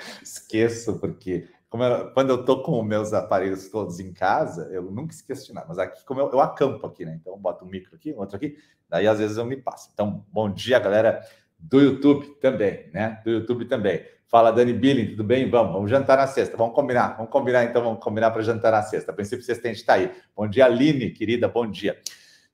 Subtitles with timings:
[0.22, 5.46] Esqueço, porque eu, quando eu tô com meus aparelhos todos em casa, eu nunca esqueço
[5.46, 5.66] de nada.
[5.68, 7.18] Mas aqui, como eu, eu acampo aqui, né?
[7.20, 8.56] Então, boto um micro aqui, outro aqui,
[8.88, 9.90] daí às vezes eu me passo.
[9.92, 11.20] Então, bom dia, galera
[11.58, 13.20] do YouTube também, né?
[13.24, 14.04] Do YouTube também.
[14.26, 15.48] Fala, Dani Billing, tudo bem?
[15.48, 16.56] Vamos, vamos jantar na sexta.
[16.56, 19.10] Vamos combinar, vamos combinar então, vamos combinar para jantar na sexta.
[19.10, 20.14] A princípio, sexta a gente está aí.
[20.36, 21.98] Bom dia, Aline, querida, bom dia.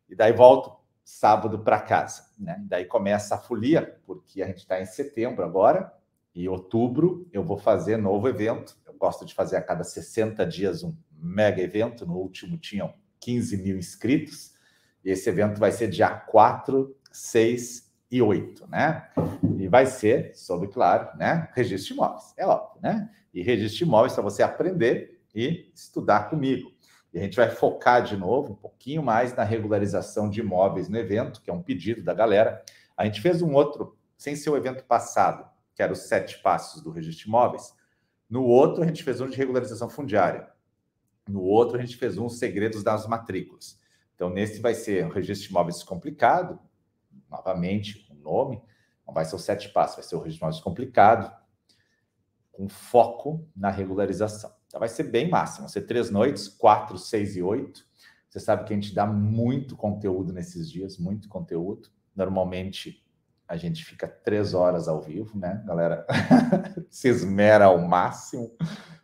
[0.09, 0.73] E daí volto
[1.05, 2.63] sábado para casa, né?
[2.67, 5.93] Daí começa a folia, porque a gente está em setembro agora,
[6.35, 8.77] e outubro eu vou fazer novo evento.
[8.87, 12.05] Eu gosto de fazer a cada 60 dias um mega evento.
[12.05, 14.55] No último tinham 15 mil inscritos.
[15.05, 19.09] E esse evento vai ser dia 4, 6 e 8, né?
[19.59, 21.49] E vai ser sobre, claro, né?
[21.55, 23.11] Registro de imóveis, é óbvio, né?
[23.33, 26.73] E registro de imóveis para você aprender e estudar comigo.
[27.13, 30.99] E a gente vai focar de novo um pouquinho mais na regularização de imóveis no
[30.99, 32.63] evento, que é um pedido da galera.
[32.97, 36.83] A gente fez um outro, sem ser o evento passado, que era os sete passos
[36.83, 37.75] do registro de imóveis.
[38.29, 40.49] No outro, a gente fez um de regularização fundiária.
[41.29, 43.81] No outro, a gente fez um segredos das matrículas.
[44.15, 46.59] Então, nesse vai ser um registro de imóveis complicado,
[47.31, 48.63] novamente, o um nome,
[49.07, 51.45] não vai ser o sete passos, vai ser o registro de imóveis complicado,
[52.53, 54.55] com foco na regularização.
[54.67, 55.61] Então vai ser bem massa.
[55.61, 57.85] Vão ser três noites, quatro, seis e oito.
[58.29, 61.89] Você sabe que a gente dá muito conteúdo nesses dias, muito conteúdo.
[62.15, 63.04] Normalmente
[63.47, 66.07] a gente fica três horas ao vivo, né, galera?
[66.91, 68.51] Se esmera ao máximo,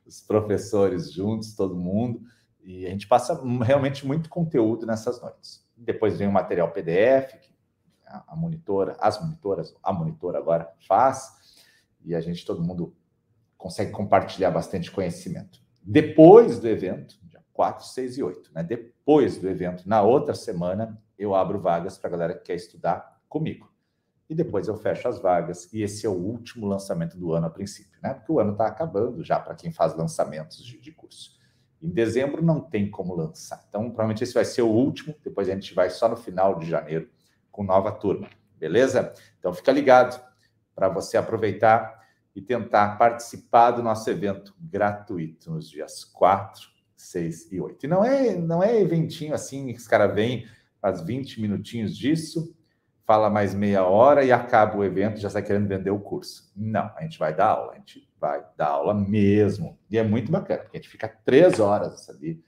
[0.06, 2.22] os professores juntos, todo mundo.
[2.62, 5.64] E a gente passa realmente muito conteúdo nessas noites.
[5.76, 7.54] Depois vem o material PDF, que
[8.06, 11.32] a monitora, as monitoras, a monitora agora faz,
[12.04, 12.94] e a gente, todo mundo
[13.56, 15.60] consegue compartilhar bastante conhecimento.
[15.82, 18.62] Depois do evento, dia 4, 6 e 8, né?
[18.62, 23.20] Depois do evento, na outra semana, eu abro vagas para a galera que quer estudar
[23.28, 23.70] comigo.
[24.30, 27.50] E depois eu fecho as vagas, e esse é o último lançamento do ano a
[27.50, 28.14] princípio, né?
[28.14, 31.36] Porque o ano está acabando já para quem faz lançamentos de, de curso.
[31.82, 33.64] Em dezembro não tem como lançar.
[33.68, 36.70] Então, provavelmente esse vai ser o último, depois a gente vai só no final de
[36.70, 37.10] janeiro
[37.50, 39.12] com nova turma, beleza?
[39.40, 40.24] Então fica ligado
[40.76, 42.00] para você aproveitar
[42.32, 47.84] e tentar participar do nosso evento gratuito nos dias 4, 6 e 8.
[47.84, 50.46] E não é, não é eventinho assim, que os caras vêm,
[50.80, 52.54] faz 20 minutinhos disso,
[53.10, 56.48] fala mais meia hora e acaba o evento já sai querendo vender o curso.
[56.54, 59.76] Não, a gente vai dar aula, a gente vai dar aula mesmo.
[59.90, 62.40] E é muito bacana, porque a gente fica três horas ali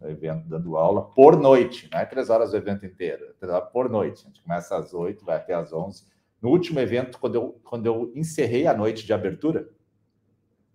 [0.00, 3.52] no evento dando aula por noite, não é três horas o evento inteiro, é três
[3.52, 4.22] horas por noite.
[4.22, 6.04] A gente começa às oito, vai até às onze
[6.40, 9.68] no último evento, quando eu, quando eu encerrei a noite de abertura,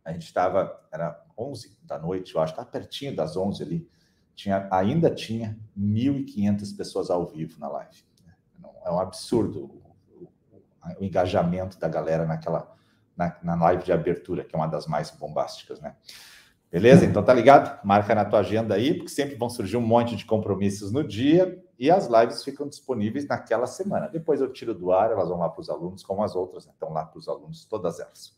[0.04, 3.90] a gente estava, era 11 da noite, eu acho, estava pertinho das 11 ali,
[4.36, 8.09] tinha, ainda tinha 1.500 pessoas ao vivo na live.
[8.86, 9.82] É um absurdo
[10.12, 12.76] o, engajamento da galera naquela
[13.16, 15.96] na, na, live de abertura, que é uma das mais bombásticas, né?
[16.72, 17.04] Beleza?
[17.04, 17.84] Então tá ligado?
[17.84, 21.62] Marca na tua agenda aí, porque sempre vão surgir um monte de compromissos no dia
[21.78, 24.08] e as lives ficam disponíveis naquela semana.
[24.08, 26.72] Depois eu tiro do ar, elas vão lá para os alunos, como as outras, né?
[26.74, 28.38] estão lá para os alunos, todas elas.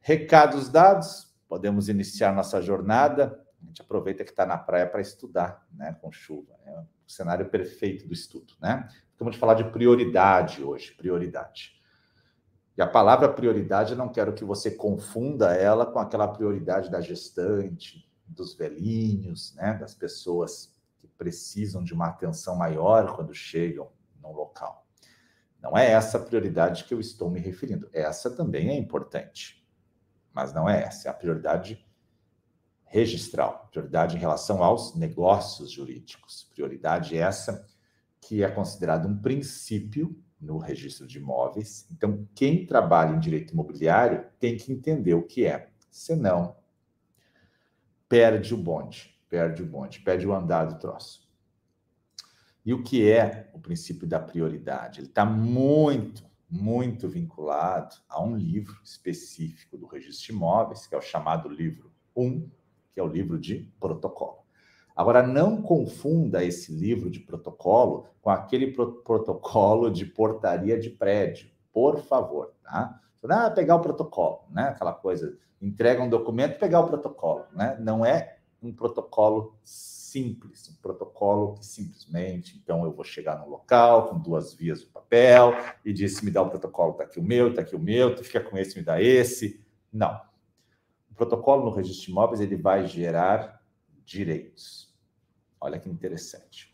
[0.00, 3.40] Recados dados, podemos iniciar nossa jornada.
[3.62, 5.96] A gente aproveita que está na praia para estudar, né?
[6.00, 6.54] Com chuva.
[6.64, 8.88] É o cenário perfeito do estudo, né?
[9.20, 11.78] Vamos falar de prioridade hoje, prioridade.
[12.74, 17.02] E a palavra prioridade, eu não quero que você confunda ela com aquela prioridade da
[17.02, 23.90] gestante, dos velhinhos, né, das pessoas que precisam de uma atenção maior quando chegam
[24.22, 24.86] no local.
[25.60, 27.90] Não é essa a prioridade que eu estou me referindo.
[27.92, 29.62] Essa também é importante,
[30.32, 31.08] mas não é essa.
[31.08, 31.86] É a prioridade
[32.84, 36.48] registral, prioridade em relação aos negócios jurídicos.
[36.54, 37.68] Prioridade essa
[38.20, 41.86] que é considerado um princípio no registro de imóveis.
[41.90, 45.70] Então, quem trabalha em direito imobiliário tem que entender o que é.
[45.90, 46.56] Senão,
[48.08, 51.28] perde o bonde, perde o bonde, perde o andar do troço.
[52.64, 55.00] E o que é o princípio da prioridade?
[55.00, 60.98] Ele está muito, muito vinculado a um livro específico do registro de imóveis, que é
[60.98, 62.48] o chamado livro 1,
[62.92, 64.40] que é o livro de protocolo.
[64.94, 71.50] Agora, não confunda esse livro de protocolo com aquele pro protocolo de portaria de prédio,
[71.72, 73.00] por favor, tá?
[73.28, 74.68] Ah, pegar o protocolo, né?
[74.68, 77.76] Aquela coisa, entrega um documento, pegar o protocolo, né?
[77.80, 84.08] Não é um protocolo simples, um protocolo que simplesmente, então eu vou chegar no local
[84.08, 85.52] com duas vias do papel
[85.84, 88.24] e disse, me dá o protocolo, tá aqui o meu, tá aqui o meu, tu
[88.24, 89.64] fica com esse, me dá esse.
[89.92, 90.20] Não.
[91.10, 93.62] O protocolo no registro de imóveis, ele vai gerar
[94.04, 94.94] direitos.
[95.60, 96.69] Olha que interessante.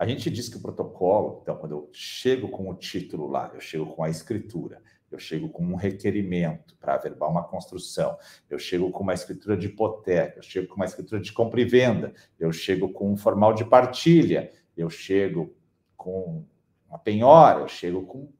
[0.00, 3.60] A gente diz que o protocolo, então, quando eu chego com o título lá, eu
[3.60, 8.16] chego com a escritura, eu chego com um requerimento para averbar uma construção,
[8.48, 11.66] eu chego com uma escritura de hipoteca, eu chego com uma escritura de compra e
[11.66, 15.54] venda, eu chego com um formal de partilha, eu chego
[15.98, 16.46] com
[16.88, 18.32] uma penhora, eu chego com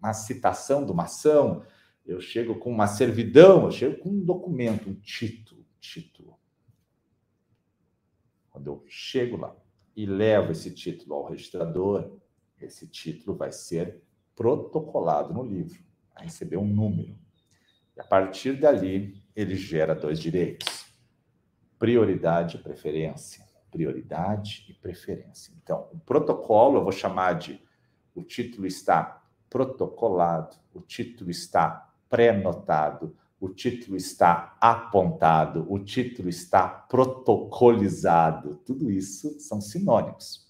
[0.00, 1.62] uma citação de uma ação,
[2.04, 6.36] eu chego com uma servidão, eu chego com um documento, um título, título.
[8.50, 9.54] Quando eu chego lá
[9.96, 12.18] e levo esse título ao registrador,
[12.60, 14.02] esse título vai ser
[14.34, 15.82] protocolado no livro,
[16.14, 17.18] vai receber um número.
[17.96, 20.86] E a partir dali, ele gera dois direitos:
[21.78, 23.46] prioridade e preferência.
[23.70, 25.52] Prioridade e preferência.
[25.62, 27.60] Então, o protocolo eu vou chamar de
[28.14, 36.66] o título está protocolado, o título está pré-notado, o título está apontado, o título está
[36.66, 38.56] protocolizado.
[38.64, 40.46] Tudo isso são sinônimos.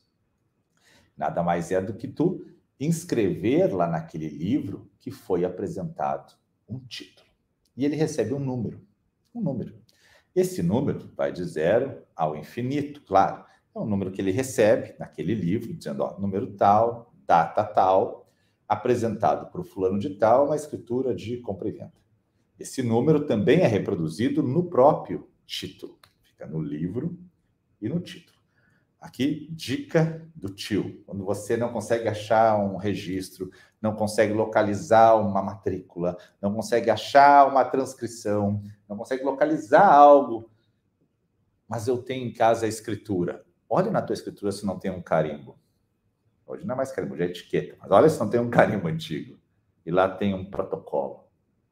[1.17, 2.45] Nada mais é do que tu
[2.79, 6.35] inscrever lá naquele livro que foi apresentado
[6.69, 7.27] um título.
[7.77, 8.81] E ele recebe um número.
[9.35, 9.75] Um número.
[10.35, 13.45] Esse número vai de zero ao infinito, claro.
[13.75, 18.29] É um número que ele recebe naquele livro, dizendo, ó, número tal, data tal,
[18.69, 21.93] apresentado para o fulano de tal, uma escritura de compra e venda.
[22.59, 25.99] Esse número também é reproduzido no próprio título.
[26.23, 27.19] Fica no livro
[27.81, 28.37] e no título.
[29.01, 31.03] Aqui, dica do tio.
[31.07, 33.51] Quando você não consegue achar um registro,
[33.81, 40.51] não consegue localizar uma matrícula, não consegue achar uma transcrição, não consegue localizar algo,
[41.69, 43.45] mas eu tenho em casa a escritura.
[43.69, 45.59] Olha na tua escritura se não tem um carimbo.
[46.47, 47.77] Hoje não é mais carimbo, já é etiqueta.
[47.81, 49.39] Mas olha se não tem um carimbo antigo.
[49.85, 51.26] E lá tem um protocolo.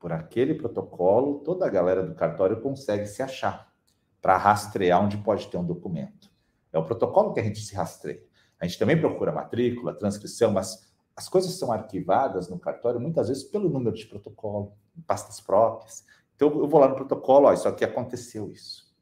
[0.04, 3.72] Por aquele protocolo, toda a galera do cartório consegue se achar
[4.20, 6.30] para rastrear onde pode ter um documento.
[6.70, 8.22] É o protocolo que a gente se rastreia.
[8.60, 13.44] A gente também procura matrícula, transcrição, mas as coisas são arquivadas no cartório muitas vezes
[13.44, 16.04] pelo número de protocolo, em pastas próprias.
[16.36, 18.94] Então eu vou lá no protocolo, ó, isso aqui aconteceu isso.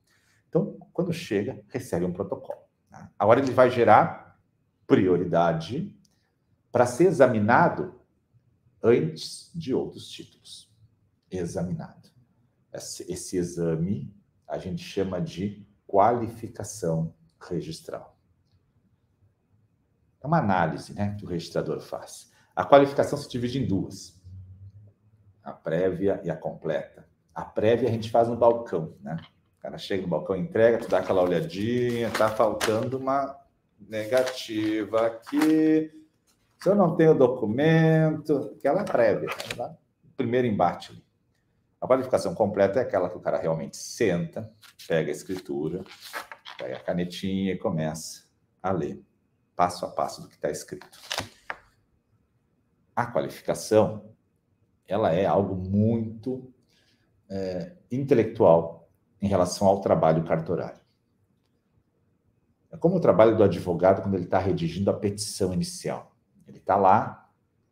[0.48, 2.60] Então, quando chega, recebe um protocolo.
[2.88, 3.10] Tá?
[3.18, 4.38] Agora ele vai gerar
[4.86, 5.98] prioridade
[6.70, 7.92] para ser examinado
[8.80, 10.70] antes de outros títulos.
[11.36, 12.10] Examinado.
[12.72, 14.14] Esse, exame
[14.46, 18.16] a gente chama de qualificação registral.
[20.22, 22.30] É uma análise né, que o registrador faz.
[22.54, 24.20] A qualificação se divide em duas:
[25.42, 27.08] a prévia e a completa.
[27.34, 29.16] A prévia a gente faz no balcão, né?
[29.58, 33.38] O cara chega no balcão, entrega, tu dá aquela olhadinha, tá faltando uma
[33.80, 35.90] negativa aqui.
[36.60, 39.76] Se eu não tenho documento, aquela prévia, tá?
[40.16, 40.92] primeiro embate.
[40.92, 41.11] Ali.
[41.82, 44.48] A qualificação completa é aquela que o cara realmente senta,
[44.86, 45.82] pega a escritura,
[46.56, 48.22] pega a canetinha e começa
[48.62, 49.04] a ler,
[49.56, 51.00] passo a passo do que está escrito.
[52.94, 54.14] A qualificação,
[54.86, 56.54] ela é algo muito
[57.28, 58.88] é, intelectual
[59.20, 60.80] em relação ao trabalho cartorário.
[62.70, 66.14] É como o trabalho do advogado quando ele está redigindo a petição inicial.
[66.46, 67.28] Ele está lá,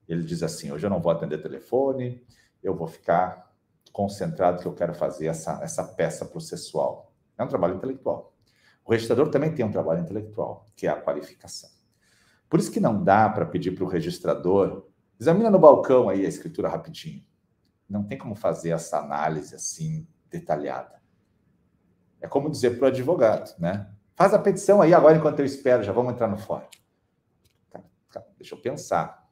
[0.09, 2.27] ele diz assim: hoje eu não vou atender telefone,
[2.61, 3.50] eu vou ficar
[3.93, 7.13] concentrado que eu quero fazer essa, essa peça processual.
[7.37, 8.35] É um trabalho intelectual.
[8.85, 11.71] O registrador também tem um trabalho intelectual, que é a qualificação.
[12.49, 14.89] Por isso que não dá para pedir para o registrador,
[15.19, 17.25] examina no balcão aí a escritura rapidinho.
[17.89, 21.01] Não tem como fazer essa análise assim detalhada.
[22.21, 23.91] É como dizer para o advogado, né?
[24.15, 26.67] Faz a petição aí agora enquanto eu espero, já vamos entrar no fórum.
[28.37, 29.29] Deixa eu pensar.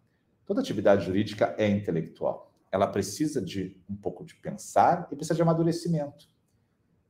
[0.47, 2.48] Toda atividade jurídica é intelectual.
[2.71, 6.27] Ela precisa de um pouco de pensar e precisa de amadurecimento.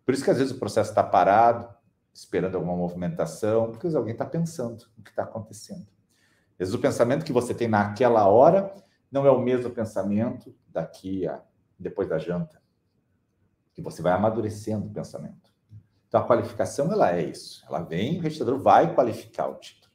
[0.05, 1.69] Por isso que às vezes o processo está parado,
[2.15, 5.87] esperando alguma movimentação, porque alguém está pensando o que está acontecendo.
[6.53, 8.73] Às vezes o pensamento que você tem naquela hora
[9.11, 11.43] não é o mesmo pensamento daqui a
[11.79, 12.61] depois da janta.
[13.73, 15.49] Que você vai amadurecendo o pensamento.
[16.09, 17.65] Então, a qualificação, ela é isso.
[17.69, 19.93] Ela vem, o registrador vai qualificar o título.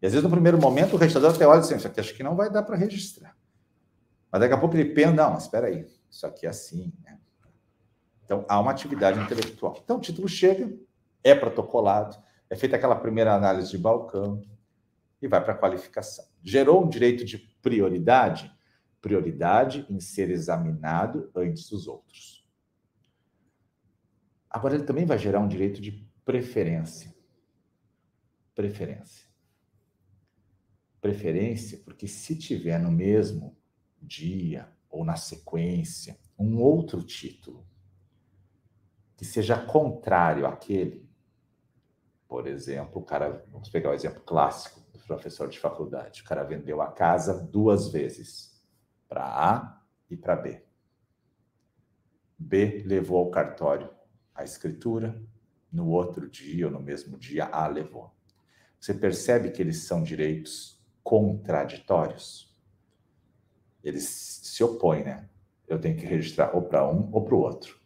[0.00, 2.50] E, às vezes, no primeiro momento, o registrador até olha assim, acho que não vai
[2.50, 3.33] dar para registrar.
[4.34, 6.92] Mas, daqui a pouco, ele pensa, não, mas espera aí, isso aqui é assim.
[7.04, 7.20] Né?
[8.24, 9.80] Então, há uma atividade intelectual.
[9.84, 10.76] Então, o título chega,
[11.22, 12.16] é protocolado,
[12.50, 14.42] é feita aquela primeira análise de balcão
[15.22, 16.24] e vai para a qualificação.
[16.42, 18.52] Gerou um direito de prioridade?
[19.00, 22.44] Prioridade em ser examinado antes dos outros.
[24.50, 27.14] Agora, ele também vai gerar um direito de preferência.
[28.52, 29.28] Preferência.
[31.00, 33.56] Preferência, porque se tiver no mesmo
[34.04, 37.66] dia ou na sequência um outro título
[39.16, 41.08] que seja contrário àquele,
[42.28, 46.42] por exemplo, o cara, vamos pegar o exemplo clássico do professor de faculdade, o cara
[46.42, 48.60] vendeu a casa duas vezes
[49.08, 50.64] para A e para B.
[52.36, 53.88] B levou ao cartório
[54.34, 55.22] a escritura,
[55.74, 58.14] no outro dia ou no mesmo dia A levou.
[58.78, 62.53] Você percebe que eles são direitos contraditórios?
[63.84, 64.04] Eles
[64.42, 65.28] se opõem, né?
[65.68, 67.78] Eu tenho que registrar ou para um ou para o outro.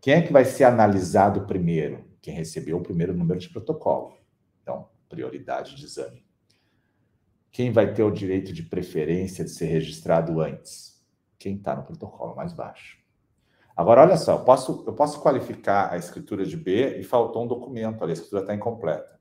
[0.00, 2.04] Quem é que vai ser analisado primeiro?
[2.20, 4.16] Quem recebeu o primeiro número de protocolo.
[4.62, 6.24] Então, prioridade de exame.
[7.50, 11.04] Quem vai ter o direito de preferência de ser registrado antes?
[11.38, 13.02] Quem está no protocolo mais baixo.
[13.76, 17.48] Agora, olha só, eu posso, eu posso qualificar a escritura de B e faltou um
[17.48, 19.20] documento ali, a escritura está incompleta.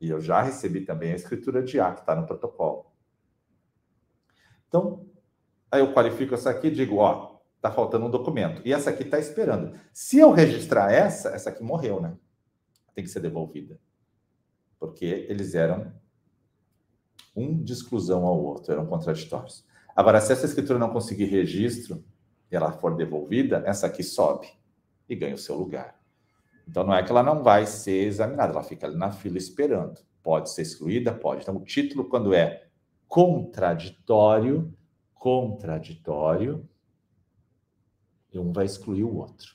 [0.00, 2.92] E eu já recebi também a escritura de A, que está no protocolo.
[4.68, 5.06] Então,
[5.72, 8.60] aí eu qualifico essa aqui e digo, ó, está faltando um documento.
[8.64, 9.74] E essa aqui está esperando.
[9.92, 12.14] Se eu registrar essa, essa aqui morreu, né?
[12.94, 13.80] Tem que ser devolvida.
[14.78, 15.92] Porque eles eram
[17.34, 19.64] um de exclusão ao outro, eram contraditórios.
[19.96, 22.04] Agora, se essa escritura não conseguir registro
[22.50, 24.48] e ela for devolvida, essa aqui sobe
[25.08, 25.98] e ganha o seu lugar.
[26.68, 30.00] Então, não é que ela não vai ser examinada, ela fica ali na fila esperando.
[30.22, 31.12] Pode ser excluída?
[31.12, 31.42] Pode.
[31.42, 32.66] Então, o título, quando é
[33.08, 34.72] contraditório,
[35.22, 36.68] contraditório,
[38.34, 39.54] um vai excluir o outro.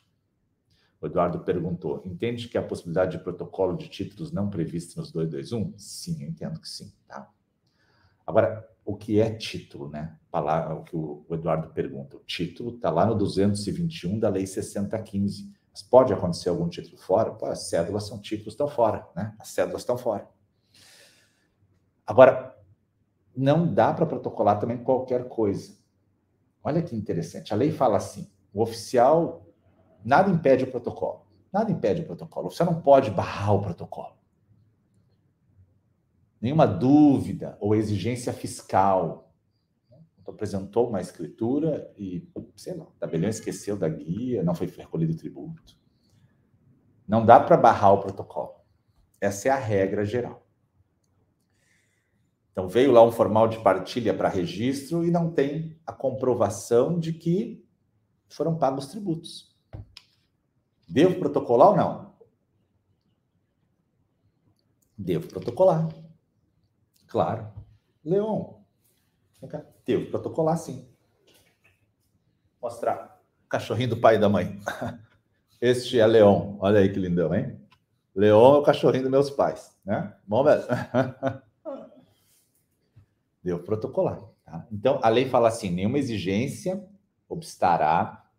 [1.01, 5.77] O Eduardo perguntou: entende que a possibilidade de protocolo de títulos não previsto nos 221?
[5.77, 6.93] Sim, eu entendo que sim.
[7.05, 7.29] Tá?
[8.25, 10.17] Agora, o que é título, né?
[10.31, 12.15] Palavra, o que o Eduardo pergunta.
[12.15, 15.51] O título está lá no 221 da Lei 6015.
[15.69, 17.31] Mas pode acontecer algum título fora?
[17.33, 19.35] Pô, as cédulas são títulos, estão fora, né?
[19.37, 20.29] As cédulas estão fora.
[22.05, 22.56] Agora,
[23.37, 25.77] não dá para protocolar também qualquer coisa.
[26.63, 27.53] Olha que interessante.
[27.53, 29.45] A lei fala assim: o oficial,
[30.03, 31.27] nada impede o protocolo.
[31.53, 32.49] Nada impede o protocolo.
[32.49, 34.17] Você não pode barrar o protocolo
[36.41, 39.33] nenhuma dúvida ou exigência fiscal.
[40.25, 45.17] Apresentou uma escritura e, sei lá, o tabelião esqueceu da guia, não foi recolhido o
[45.17, 45.77] tributo.
[47.07, 48.55] Não dá para barrar o protocolo.
[49.21, 50.45] Essa é a regra geral.
[52.57, 57.13] Então, veio lá um formal de partilha para registro e não tem a comprovação de
[57.13, 57.63] que
[58.27, 59.55] foram pagos tributos.
[60.89, 62.13] Devo protocolar ou não?
[64.97, 65.87] Devo protocolar.
[67.05, 67.47] Claro.
[68.03, 68.55] Leon,
[69.39, 69.63] vem cá.
[69.85, 70.89] Devo protocolar sim.
[72.59, 73.21] Mostrar.
[73.47, 74.59] Cachorrinho do pai e da mãe.
[75.61, 76.57] Este é Leon.
[76.59, 77.55] Olha aí que lindão, hein?
[78.15, 80.11] Leon é o cachorrinho dos meus pais, né?
[80.25, 80.43] Bom.
[83.47, 84.21] Devo protocolar.
[84.43, 84.67] Tá?
[84.69, 86.85] Então, a lei fala assim: nenhuma exigência
[87.29, 88.29] obstará,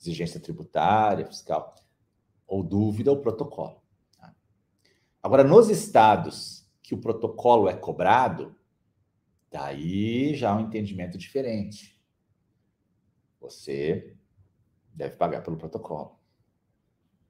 [0.00, 1.74] exigência tributária, fiscal,
[2.46, 3.82] ou dúvida ao protocolo.
[4.16, 4.32] Tá?
[5.20, 8.54] Agora, nos estados que o protocolo é cobrado,
[9.50, 12.00] daí já é um entendimento diferente.
[13.40, 14.16] Você
[14.94, 16.20] deve pagar pelo protocolo.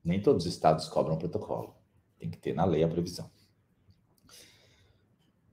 [0.04, 1.74] Nem todos os estados cobram protocolo.
[2.18, 3.30] Tem que ter na lei a previsão.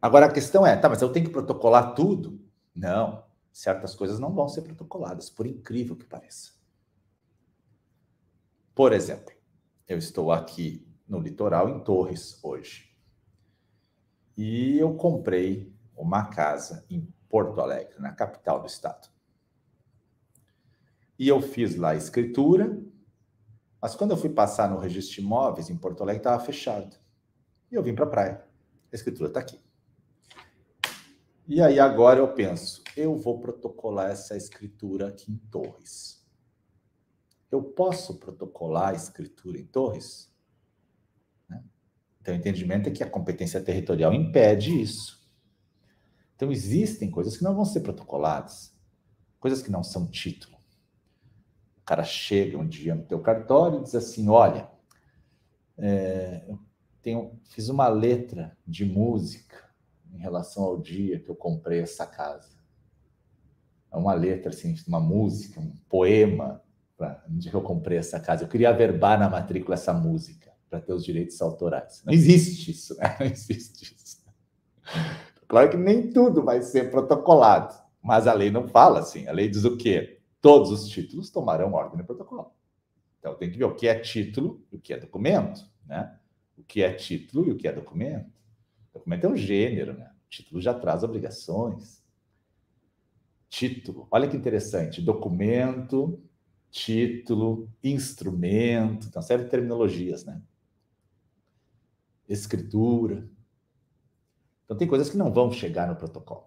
[0.01, 2.39] Agora a questão é, tá, mas eu tenho que protocolar tudo?
[2.73, 6.53] Não, certas coisas não vão ser protocoladas, por incrível que pareça.
[8.73, 9.33] Por exemplo,
[9.87, 12.95] eu estou aqui no litoral em Torres hoje.
[14.37, 19.09] E eu comprei uma casa em Porto Alegre, na capital do estado.
[21.17, 22.81] E eu fiz lá a escritura,
[23.81, 26.95] mas quando eu fui passar no registro de imóveis em Porto Alegre, estava fechado.
[27.69, 28.45] E eu vim para a praia.
[28.91, 29.59] A escritura está aqui.
[31.51, 36.23] E aí agora eu penso, eu vou protocolar essa escritura aqui em Torres.
[37.51, 40.31] Eu posso protocolar a escritura em Torres?
[42.21, 45.27] Então, o entendimento é que a competência territorial impede isso.
[46.35, 48.71] Então, existem coisas que não vão ser protocoladas,
[49.39, 50.55] coisas que não são título.
[51.79, 54.69] O cara chega um dia no teu cartório e diz assim: Olha,
[55.79, 56.59] é, eu
[57.01, 59.68] tenho, fiz uma letra de música
[60.13, 62.57] em relação ao dia que eu comprei essa casa.
[63.91, 66.61] É uma letra, assim, uma música, um poema,
[66.97, 68.43] para no dia que eu comprei essa casa.
[68.43, 72.03] Eu queria averbar na matrícula essa música para ter os direitos autorais.
[72.05, 73.15] Não existe isso, né?
[73.19, 74.19] Não existe isso.
[75.47, 77.73] Claro que nem tudo vai ser protocolado,
[78.03, 79.27] mas a lei não fala assim.
[79.27, 80.19] A lei diz o quê?
[80.39, 82.53] Todos os títulos tomarão ordem no protocolo.
[83.19, 86.15] Então tem que ver o que é título e o que é documento, né?
[86.57, 88.38] O que é título e o que é documento.
[88.99, 90.11] Documento é um gênero, né?
[90.25, 92.03] O título já traz obrigações.
[93.49, 96.21] Título, olha que interessante, documento,
[96.69, 100.39] título, instrumento, então serve terminologias, né?
[102.29, 103.27] escritura.
[104.63, 106.45] Então, tem coisas que não vão chegar no protocolo.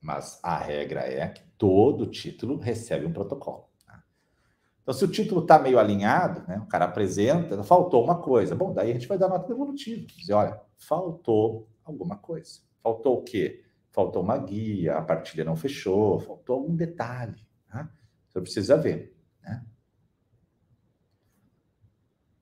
[0.00, 3.68] Mas a regra é que todo título recebe um protocolo.
[4.82, 8.54] Então, se o título está meio alinhado, né, o cara apresenta, faltou uma coisa.
[8.54, 10.04] Bom, daí a gente vai dar nota devolutiva.
[10.06, 12.60] Dizer, olha, faltou alguma coisa.
[12.82, 13.64] Faltou o quê?
[13.92, 17.46] Faltou uma guia, a partilha não fechou, faltou algum detalhe.
[17.68, 17.88] Tá?
[18.28, 19.16] Você precisa ver.
[19.40, 19.64] Né?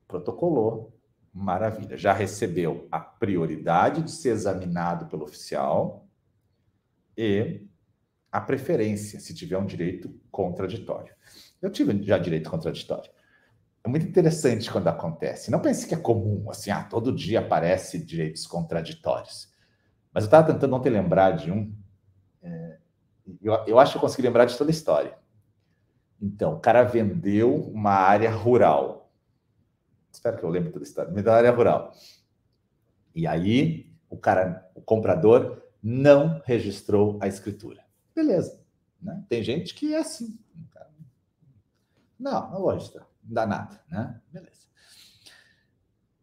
[0.08, 0.98] Protocolou,
[1.32, 1.96] maravilha.
[1.98, 6.08] Já recebeu a prioridade de ser examinado pelo oficial
[7.16, 7.66] e
[8.32, 11.14] a preferência, se tiver um direito contraditório.
[11.60, 13.10] Eu tive já direito contraditório.
[13.82, 15.50] É muito interessante quando acontece.
[15.50, 19.50] Não pense que é comum, assim, ah, todo dia aparece direitos contraditórios.
[20.12, 21.74] Mas eu estava tentando ontem lembrar de um.
[22.42, 22.78] É,
[23.40, 25.18] eu, eu acho que eu consegui lembrar de toda a história.
[26.20, 29.10] Então, o cara vendeu uma área rural.
[30.12, 31.12] Espero que eu lembre toda a história.
[31.12, 31.92] Vendeu uma área rural.
[33.14, 37.82] E aí, o cara, o comprador, não registrou a escritura.
[38.14, 38.60] Beleza.
[39.00, 39.24] Né?
[39.28, 40.38] Tem gente que é assim.
[42.20, 43.08] Não, registrar.
[43.24, 43.82] Não dá nada.
[43.88, 44.20] Né?
[44.30, 44.68] Beleza.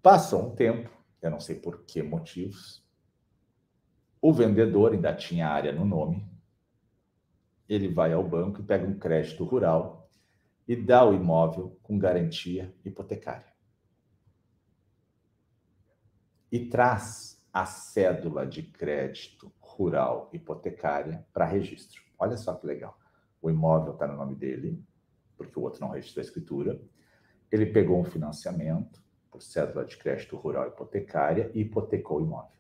[0.01, 0.89] Passou um tempo,
[1.21, 2.85] eu não sei por que motivos,
[4.21, 6.25] o vendedor ainda tinha área no nome.
[7.67, 10.09] Ele vai ao banco e pega um crédito rural
[10.67, 13.51] e dá o imóvel com garantia hipotecária.
[16.51, 22.01] E traz a cédula de crédito rural hipotecária para registro.
[22.19, 22.97] Olha só que legal.
[23.41, 24.83] O imóvel está no nome dele,
[25.37, 26.81] porque o outro não registrou a escritura.
[27.51, 32.57] Ele pegou um financiamento por cédula de crédito rural hipotecária e hipotecou o imóvel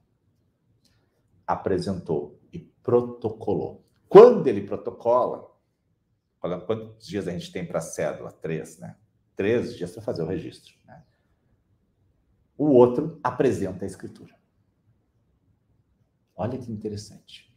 [1.47, 3.85] apresentou e protocolou.
[4.09, 5.49] Quando ele protocola,
[6.41, 8.31] olha quantos dias a gente tem para a cédula?
[8.31, 8.97] Três, né?
[9.35, 10.73] Três dias para fazer o registro.
[10.85, 11.01] Né?
[12.57, 14.35] O outro apresenta a escritura.
[16.35, 17.47] Olha que interessante.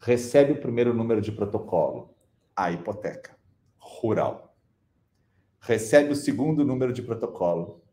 [0.00, 2.16] Recebe o primeiro número de protocolo,
[2.56, 3.36] a hipoteca
[3.78, 4.47] rural.
[5.68, 7.84] Recebe o segundo número de protocolo,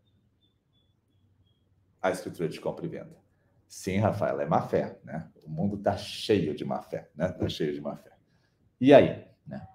[2.01, 3.17] a escritura de compra e venda.
[3.67, 5.30] Sim, Rafael, é má fé, né?
[5.43, 7.26] O mundo está cheio de má fé, né?
[7.26, 8.13] Está cheio de má fé.
[8.80, 9.67] E aí, né?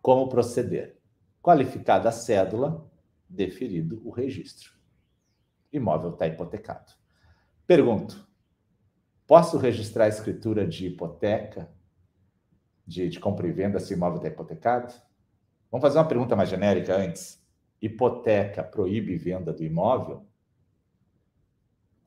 [0.00, 0.96] Como proceder?
[1.42, 2.88] Qualificada a cédula,
[3.28, 4.70] deferido o registro.
[5.72, 6.92] Imóvel está hipotecado.
[7.66, 8.28] Pergunto:
[9.26, 11.68] posso registrar a escritura de hipoteca,
[12.86, 14.94] de, de compra e venda, se o imóvel está hipotecado?
[15.74, 17.44] Vamos fazer uma pergunta mais genérica antes.
[17.82, 20.24] Hipoteca proíbe venda do imóvel?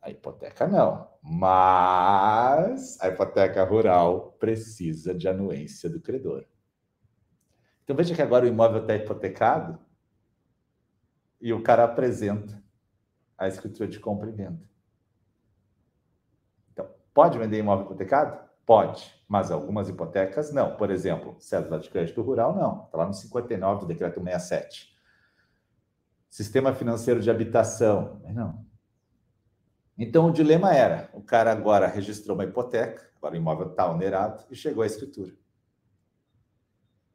[0.01, 6.45] A hipoteca não, mas a hipoteca rural precisa de anuência do credor.
[7.84, 9.77] Então veja que agora o imóvel está hipotecado
[11.41, 12.63] e o cara apresenta
[13.38, 14.63] a escritura de compra e venda.
[16.71, 18.46] Então, pode vender imóvel hipotecado?
[18.67, 20.75] Pode, mas algumas hipotecas não.
[20.75, 22.84] Por exemplo, cédula de crédito rural não.
[22.84, 24.93] Está lá no 59 do decreto 67.
[26.30, 28.65] Sistema financeiro de habitação, não.
[29.97, 34.43] Então o dilema era: o cara agora registrou uma hipoteca, agora o imóvel está onerado
[34.51, 35.32] e chegou à escritura.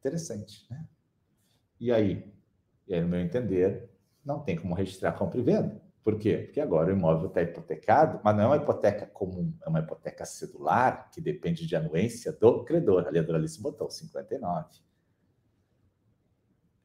[0.01, 0.89] Interessante, né?
[1.79, 2.33] E aí?
[2.89, 3.91] E aí, no meu entender,
[4.25, 5.82] não tem como registrar compra e venda.
[6.03, 6.39] Por quê?
[6.39, 10.25] Porque agora o imóvel está hipotecado, mas não é uma hipoteca comum, é uma hipoteca
[10.25, 13.07] cedular que depende de anuência do credor.
[13.07, 14.69] Ali a Doralice botou 59.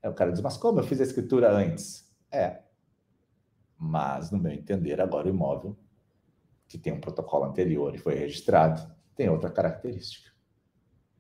[0.03, 2.15] Aí o cara diz, mas como eu fiz a escritura antes?
[2.31, 2.61] É.
[3.75, 5.77] Mas, no meu entender, agora o imóvel
[6.67, 10.31] que tem um protocolo anterior e foi registrado, tem outra característica.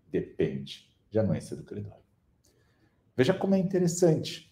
[0.07, 1.97] Depende de anuência do credor.
[3.15, 4.46] Veja como é interessante.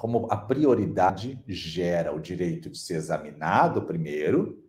[0.00, 4.64] Como a prioridade gera o direito de ser examinado primeiro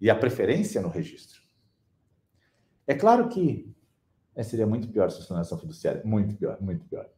[0.00, 1.42] e a preferência no registro.
[2.86, 3.74] É claro que
[4.36, 6.02] é, seria muito pior se fosse fiduciária.
[6.04, 7.10] Muito pior, muito pior.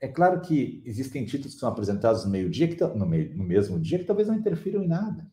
[0.00, 4.00] É claro que existem títulos que são apresentados no meio-dia, no, meio, no mesmo dia,
[4.00, 5.24] que talvez não interfiram em nada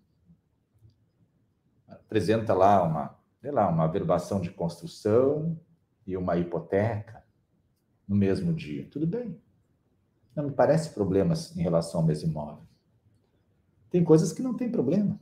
[2.12, 5.58] apresenta lá uma, sei lá, uma verbação de construção
[6.06, 7.24] e uma hipoteca
[8.06, 8.86] no mesmo dia.
[8.92, 9.42] Tudo bem.
[10.36, 12.64] Não me parece problemas em relação ao mesmo imóvel.
[13.90, 15.20] Tem coisas que não tem problema.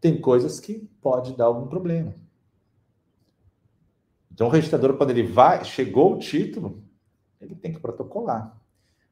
[0.00, 2.14] Tem coisas que pode dar algum problema.
[4.32, 6.82] Então, o registrador, quando ele vai, chegou o título,
[7.40, 8.56] ele tem que protocolar.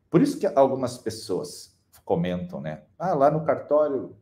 [0.08, 2.84] Por isso que algumas pessoas comentam, né?
[2.98, 4.16] Ah, lá no cartório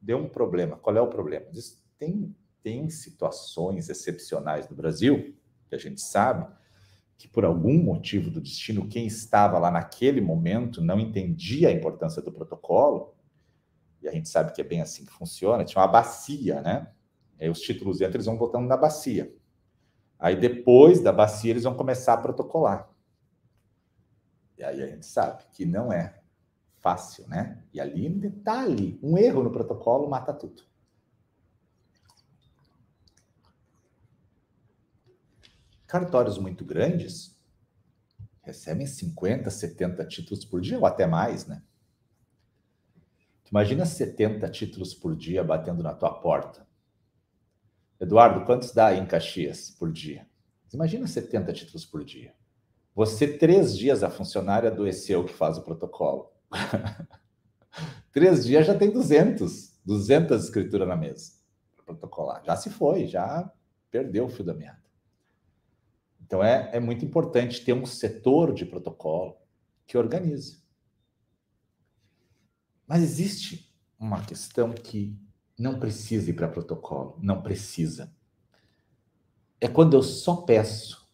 [0.00, 0.76] deu um problema.
[0.76, 1.46] Qual é o problema?
[1.50, 5.34] Diz, tem, tem situações excepcionais no Brasil,
[5.68, 6.46] que a gente sabe,
[7.18, 12.20] que por algum motivo do destino, quem estava lá naquele momento não entendia a importância
[12.20, 13.14] do protocolo,
[14.02, 16.92] e a gente sabe que é bem assim que funciona, tinha uma bacia, né?
[17.40, 19.34] Aí os títulos entram, eles vão botando na bacia.
[20.18, 22.88] Aí depois da bacia eles vão começar a protocolar.
[24.56, 26.18] E aí a gente sabe que não é
[26.76, 27.62] fácil, né?
[27.72, 30.62] E ali um detalhe, um erro no protocolo mata tudo.
[35.96, 37.34] Cartórios muito grandes
[38.42, 41.62] recebem 50, 70 títulos por dia, ou até mais, né?
[43.50, 46.66] Imagina 70 títulos por dia batendo na tua porta.
[47.98, 50.26] Eduardo, quantos dá em Caxias por dia?
[50.70, 52.34] Imagina 70 títulos por dia.
[52.94, 56.30] Você, três dias, a funcionária adoeceu que faz o protocolo.
[58.12, 61.32] três dias já tem 200, 200 escrituras na mesa
[61.74, 62.44] para protocolar.
[62.44, 63.50] Já se foi, já
[63.90, 64.85] perdeu o fio da merda.
[66.26, 69.36] Então é, é muito importante ter um setor de protocolo
[69.86, 70.60] que organize.
[72.84, 75.16] Mas existe uma questão que
[75.56, 78.12] não precisa ir para protocolo, não precisa.
[79.60, 81.08] É quando eu só peço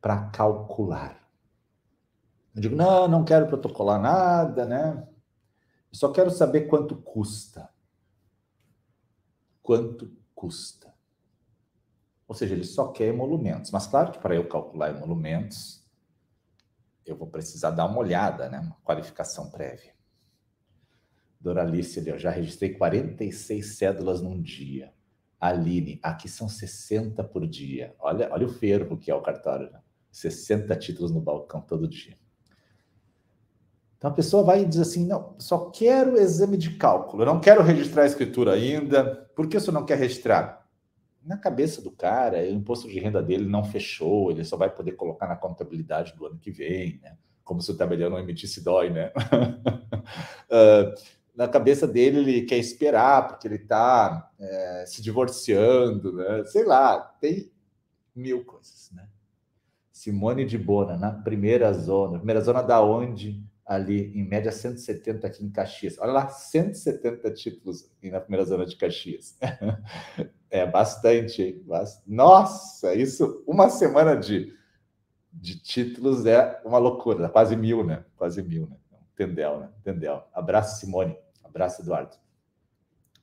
[0.00, 1.28] para calcular.
[2.54, 5.08] Eu digo, não, não quero protocolar nada, né?
[5.90, 7.68] Eu só quero saber quanto custa.
[9.60, 10.91] Quanto custa.
[12.32, 13.70] Ou seja, ele só quer emolumentos.
[13.70, 15.86] Mas claro que para eu calcular emolumentos,
[17.04, 18.58] eu vou precisar dar uma olhada, né?
[18.58, 19.92] Uma qualificação prévia.
[21.38, 24.94] Doralice ali, eu já registrei 46 cédulas num dia.
[25.38, 27.94] Aline, aqui são 60 por dia.
[27.98, 29.82] Olha, olha o fervo que é o cartório, né?
[30.10, 32.16] 60 títulos no balcão todo dia.
[33.98, 37.40] Então a pessoa vai e diz assim: não, só quero exame de cálculo, eu não
[37.40, 39.30] quero registrar a escritura ainda.
[39.36, 40.61] Por que você não quer registrar?
[41.24, 44.92] Na cabeça do cara, o imposto de renda dele não fechou, ele só vai poder
[44.92, 47.16] colocar na contabilidade do ano que vem, né?
[47.44, 49.12] Como se o tabelião não emitisse dói, né?
[50.50, 50.94] uh,
[51.34, 56.44] na cabeça dele ele quer esperar porque ele está é, se divorciando, né?
[56.44, 57.50] sei lá, tem
[58.14, 59.08] mil coisas, né?
[59.90, 62.18] Simone de Bona, na primeira zona.
[62.18, 63.42] Primeira zona da onde?
[63.64, 65.96] Ali, em média, 170 aqui em Caxias.
[65.98, 69.38] Olha lá, 170 títulos na primeira zona de Caxias.
[70.52, 71.64] é bastante, hein?
[72.06, 74.54] Nossa, isso, uma semana de,
[75.32, 78.04] de títulos é uma loucura, quase mil, né?
[78.16, 78.76] Quase mil, né?
[79.16, 79.72] Tendel, né?
[79.82, 80.28] Tendel.
[80.34, 81.18] Abraço, Simone.
[81.42, 82.16] Abraço, Eduardo.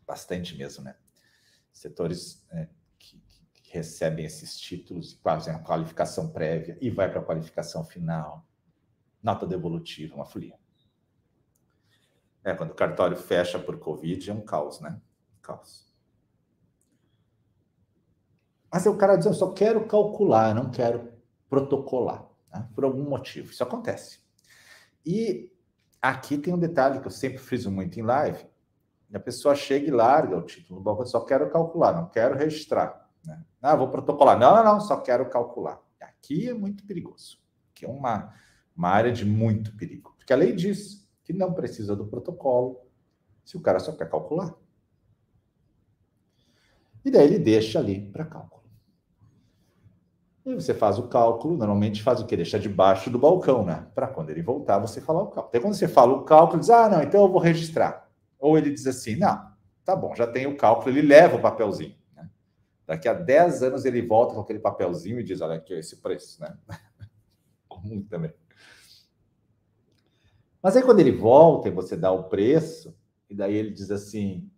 [0.08, 0.96] Bastante mesmo, né?
[1.72, 3.22] Setores é, que,
[3.54, 8.44] que, recebem esses títulos, fazem a qualificação prévia e vai para a qualificação final.
[9.22, 10.58] Nota devolutiva, uma folia.
[12.44, 15.00] É, quando o cartório fecha por Covid, é um caos, né?
[15.44, 15.89] Caos.
[18.72, 21.12] Mas o cara diz, eu só quero calcular, não quero
[21.50, 22.68] protocolar, né?
[22.76, 23.52] por algum motivo.
[23.52, 24.20] Isso acontece.
[25.06, 25.52] E
[26.02, 28.46] Aqui tem um detalhe que eu sempre friso muito em live.
[29.14, 33.10] A pessoa chega e larga o título no balcão, só quero calcular, não quero registrar.
[33.26, 33.44] Né?
[33.62, 34.40] Ah, vou protocolar.
[34.40, 35.82] Não, não, não, só quero calcular.
[36.00, 37.38] Aqui é muito perigoso.
[37.72, 38.34] Aqui é uma,
[38.76, 40.16] uma área de muito perigo.
[40.18, 42.80] Porque a lei diz que não precisa do protocolo
[43.44, 44.56] se o cara só quer calcular.
[47.04, 48.59] E daí ele deixa ali para cálculo.
[50.46, 52.36] E você faz o cálculo, normalmente faz o quê?
[52.36, 53.88] Deixa debaixo do balcão, né?
[53.94, 55.48] Para quando ele voltar, você falar o cálculo.
[55.48, 58.10] Até quando você fala o cálculo, diz, ah, não, então eu vou registrar.
[58.40, 59.52] Ou ele diz assim, não,
[59.84, 61.96] tá bom, já tem o cálculo, ele leva o papelzinho.
[62.16, 62.30] Né?
[62.88, 66.42] Daqui a 10 anos ele volta com aquele papelzinho e diz, olha aqui, esse preço,
[66.42, 66.58] né?
[67.68, 68.34] Comum também.
[70.62, 72.98] Mas aí quando ele volta e você dá o preço,
[73.30, 74.50] e daí ele diz assim,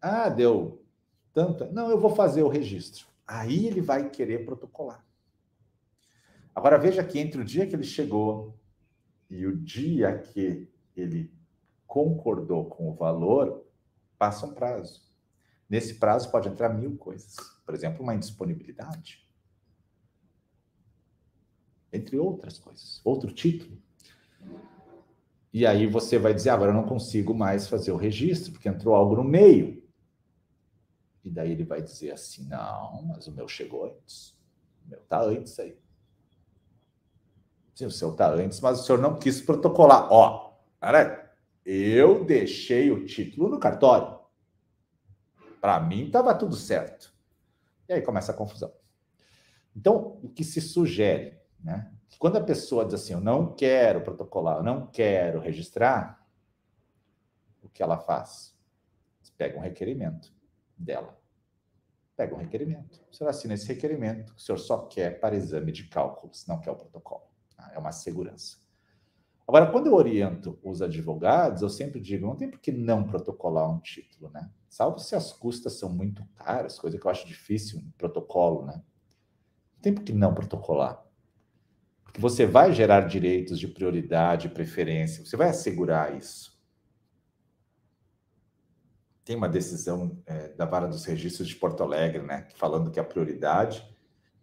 [0.00, 0.84] ah, deu
[1.32, 3.06] tanto, não, eu vou fazer o registro.
[3.26, 5.04] Aí ele vai querer protocolar.
[6.58, 8.58] Agora veja que entre o dia que ele chegou
[9.30, 11.32] e o dia que ele
[11.86, 13.64] concordou com o valor,
[14.18, 15.00] passa um prazo.
[15.70, 17.36] Nesse prazo pode entrar mil coisas.
[17.64, 19.24] Por exemplo, uma indisponibilidade.
[21.92, 23.00] Entre outras coisas.
[23.04, 23.80] Outro título.
[25.52, 28.96] E aí você vai dizer, agora eu não consigo mais fazer o registro, porque entrou
[28.96, 29.80] algo no meio.
[31.22, 34.36] E daí ele vai dizer assim, não, mas o meu chegou antes.
[34.84, 35.78] O meu está antes aí.
[37.78, 40.12] Sim, o senhor está antes, mas o senhor não quis protocolar.
[40.12, 41.32] Ó, cara,
[41.64, 44.18] eu deixei o título no cartório.
[45.60, 47.14] Para mim estava tudo certo.
[47.88, 48.72] E aí começa a confusão.
[49.76, 51.88] Então, o que se sugere, né?
[52.18, 56.26] Quando a pessoa diz assim, eu não quero protocolar, eu não quero registrar,
[57.62, 58.58] o que ela faz?
[59.36, 60.34] Pega um requerimento
[60.76, 61.16] dela.
[62.16, 63.00] Pega um requerimento.
[63.08, 66.72] O senhor assina esse requerimento, o senhor só quer para exame de cálculos, não quer
[66.72, 67.27] o protocolo.
[67.74, 68.56] É uma segurança.
[69.48, 73.70] Agora, quando eu oriento os advogados, eu sempre digo, não tem por que não protocolar
[73.70, 74.50] um título, né?
[74.68, 78.74] Salvo se as custas são muito caras, coisa que eu acho difícil protocolo, né?
[79.74, 81.02] Não tem por que não protocolar.
[82.04, 86.58] Porque você vai gerar direitos de prioridade, preferência, você vai assegurar isso.
[89.24, 93.04] Tem uma decisão é, da Vara dos Registros de Porto Alegre, né, falando que a
[93.04, 93.82] prioridade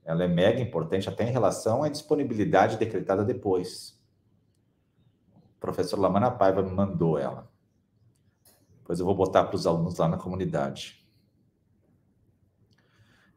[0.05, 3.99] ela é mega importante até em relação à disponibilidade decretada depois.
[5.57, 7.49] O professor Lamana Paiva me mandou ela.
[8.77, 11.03] Depois eu vou botar para os alunos lá na comunidade.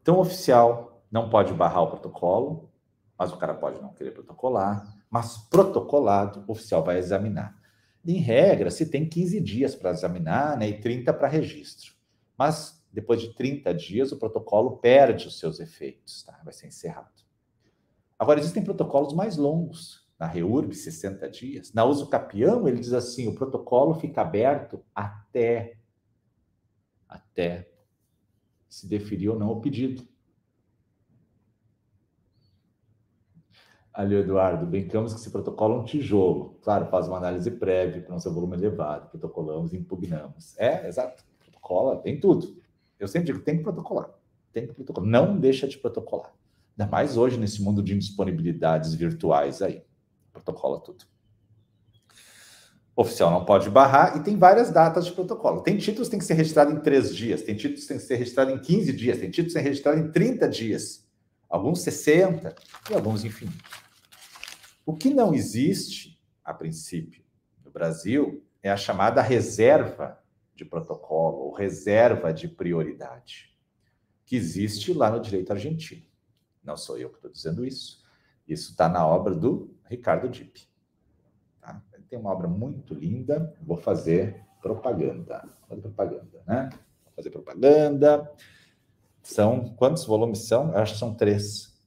[0.03, 2.71] Então, o oficial não pode barrar o protocolo,
[3.19, 7.57] mas o cara pode não querer protocolar, mas protocolado, o oficial vai examinar.
[8.07, 11.95] Em regra, se tem 15 dias para examinar né, e 30 para registro.
[12.37, 16.41] Mas depois de 30 dias, o protocolo perde os seus efeitos, tá?
[16.43, 17.23] vai ser encerrado.
[18.19, 20.05] Agora, existem protocolos mais longos.
[20.19, 21.73] Na REURB, 60 dias.
[21.73, 25.79] Na uso capião, ele diz assim: o protocolo fica aberto até,
[27.09, 27.71] até
[28.69, 30.03] se deferir ou não o pedido.
[33.95, 36.59] Ali, Eduardo, brincamos que esse protocolo é um tijolo.
[36.63, 40.59] Claro, faz uma análise prévia para não ser volume elevado, protocolamos impugnamos.
[40.59, 41.25] É, exato.
[41.39, 42.58] Protocola, tem tudo.
[42.99, 44.11] Eu sempre digo, tem que protocolar.
[44.53, 45.09] Tem que protocolar.
[45.09, 46.33] Não deixa de protocolar.
[46.79, 49.83] Ainda mais hoje, nesse mundo de indisponibilidades virtuais aí.
[50.33, 51.05] Protocola tudo.
[52.95, 55.63] Oficial não pode barrar e tem várias datas de protocolo.
[55.63, 58.03] Tem títulos que tem que ser registrado em três dias, tem títulos que tem que
[58.03, 61.09] ser registrado em 15 dias, tem títulos que tem que ser registrado em 30 dias,
[61.49, 62.55] alguns 60
[62.91, 63.71] e alguns infinitos.
[64.85, 67.23] O que não existe, a princípio,
[67.65, 70.19] no Brasil, é a chamada reserva
[70.59, 73.57] de protocolo ou reserva de prioridade,
[74.27, 76.05] que existe lá no direito argentino.
[76.63, 78.03] Não sou eu que estou dizendo isso.
[78.47, 80.69] Isso está na obra do Ricardo Dipp.
[81.61, 81.81] Tá?
[82.09, 83.57] Tem uma obra muito linda.
[83.63, 85.49] Vou fazer propaganda.
[85.69, 86.69] Fazer propaganda, né?
[87.05, 88.33] Vou fazer propaganda.
[89.23, 90.73] São quantos volumes são?
[90.73, 91.79] Eu acho que são três.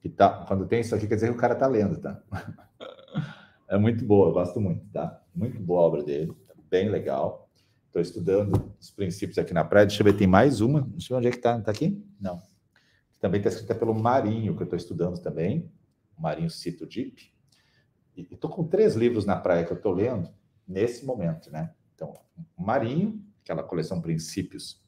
[0.00, 2.22] Que tá, quando tem isso aqui, quer dizer que o cara está lendo, tá?
[3.68, 5.22] É muito boa, eu gosto muito, tá?
[5.32, 6.36] Muito boa a obra dele
[6.70, 7.50] bem legal.
[7.86, 9.86] Estou estudando os princípios aqui na praia.
[9.86, 10.82] Deixa eu ver, tem mais uma.
[10.82, 11.58] Não sei onde é que está.
[11.58, 12.00] Está aqui?
[12.20, 12.40] Não.
[13.20, 15.70] Também está escrita pelo Marinho, que eu estou estudando também.
[16.16, 17.32] Marinho Cito Deep.
[18.16, 20.30] E estou com três livros na praia que eu estou lendo
[20.66, 21.74] nesse momento, né?
[21.94, 22.14] Então,
[22.56, 24.80] Marinho, aquela coleção Princípios.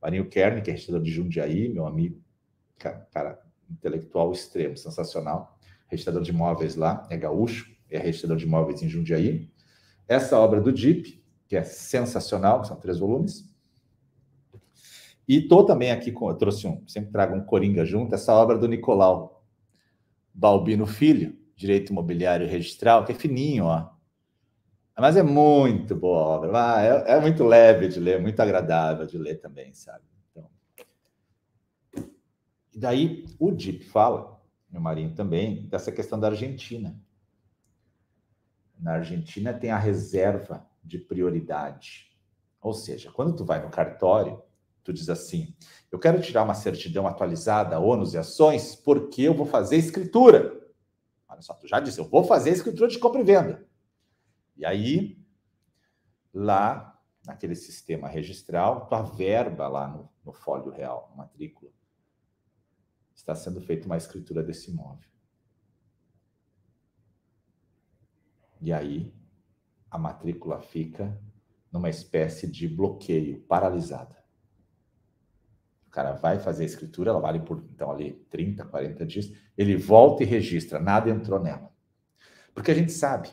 [0.00, 2.22] Marinho Kern, que é registrador de Jundiaí, meu amigo,
[2.78, 5.58] cara, cara intelectual extremo, sensacional.
[5.88, 9.50] Registrador de imóveis lá, é gaúcho, é registrador de imóveis em Jundiaí.
[10.06, 11.19] Essa obra do DIP,
[11.50, 13.44] que é sensacional, são três volumes.
[15.26, 18.56] E estou também aqui com, eu trouxe um, sempre trago um Coringa junto, essa obra
[18.56, 19.44] do Nicolau
[20.32, 23.90] Balbino Filho, Direito Imobiliário Registral, que é fininho, ó.
[24.96, 29.04] Mas é muito boa a obra, ah, é, é, muito leve de ler, muito agradável
[29.04, 30.04] de ler também, sabe?
[30.30, 30.48] Então,
[32.72, 36.96] e daí o Dip fala, meu Marinho também, dessa questão da Argentina.
[38.78, 42.10] Na Argentina tem a reserva de prioridade.
[42.60, 44.42] Ou seja, quando tu vai no cartório,
[44.82, 45.54] tu diz assim:
[45.90, 50.60] eu quero tirar uma certidão atualizada, ônus e ações, porque eu vou fazer escritura.
[51.28, 53.66] Olha só, tu já disse, eu vou fazer escritura de compra e venda.
[54.56, 55.24] E aí,
[56.34, 61.70] lá naquele sistema registral, tua verba lá no, no folho real, matrícula,
[63.14, 65.08] está sendo feita uma escritura desse imóvel.
[68.60, 69.14] E aí,
[69.90, 71.18] a matrícula fica
[71.72, 74.16] numa espécie de bloqueio, paralisada.
[75.86, 79.76] O cara vai fazer a escritura, ela vale por, então, ali 30, 40 dias, ele
[79.76, 81.70] volta e registra, nada entrou nela.
[82.54, 83.28] Porque a gente sabe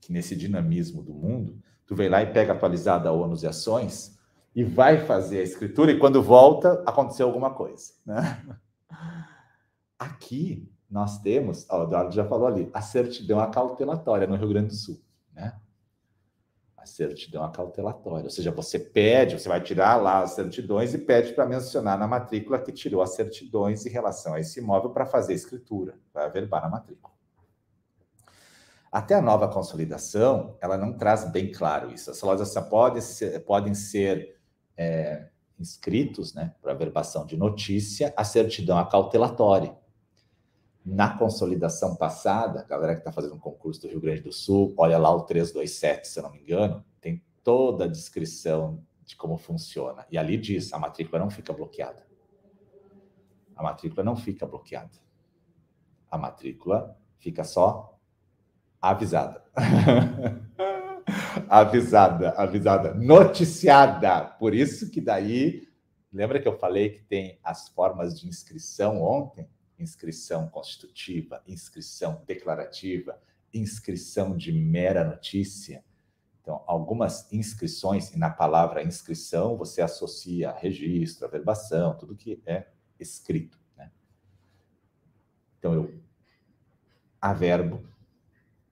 [0.00, 4.18] que nesse dinamismo do mundo, tu vem lá e pega atualizada ônus e ações
[4.54, 7.92] e vai fazer a escritura e quando volta, aconteceu alguma coisa.
[8.04, 8.60] Né?
[9.98, 14.74] Aqui, nós temos, o Eduardo já falou ali, a certidão acautelatória no Rio Grande do
[14.74, 15.07] Sul
[15.38, 15.54] né?
[16.76, 21.32] A certidão acautelatória, ou seja, você pede, você vai tirar lá as certidões e pede
[21.32, 25.34] para mencionar na matrícula que tirou as certidões em relação a esse imóvel para fazer
[25.34, 27.14] escritura, para averbar na matrícula.
[28.90, 32.10] Até a nova consolidação, ela não traz bem claro isso.
[32.10, 34.38] As lojas podem ser, podem ser
[34.76, 39.76] é, inscritos né, para averbação de notícia a certidão acautelatória
[40.84, 44.74] na consolidação passada, a galera que está fazendo um concurso do Rio Grande do Sul,
[44.76, 49.36] olha lá o 327, se eu não me engano, tem toda a descrição de como
[49.36, 50.06] funciona.
[50.10, 52.06] E ali diz: a matrícula não fica bloqueada.
[53.54, 54.98] A matrícula não fica bloqueada.
[56.10, 57.98] A matrícula fica só
[58.80, 59.44] avisada.
[61.48, 64.24] avisada, avisada, noticiada.
[64.24, 65.68] Por isso que daí
[66.12, 69.48] Lembra que eu falei que tem as formas de inscrição ontem?
[69.78, 73.20] Inscrição constitutiva, inscrição declarativa,
[73.52, 75.84] inscrição de mera notícia.
[76.40, 82.66] Então, algumas inscrições, e na palavra inscrição você associa registro, averbação, tudo que é
[82.98, 83.58] escrito.
[83.76, 83.92] Né?
[85.58, 86.02] Então, eu
[87.20, 87.86] averbo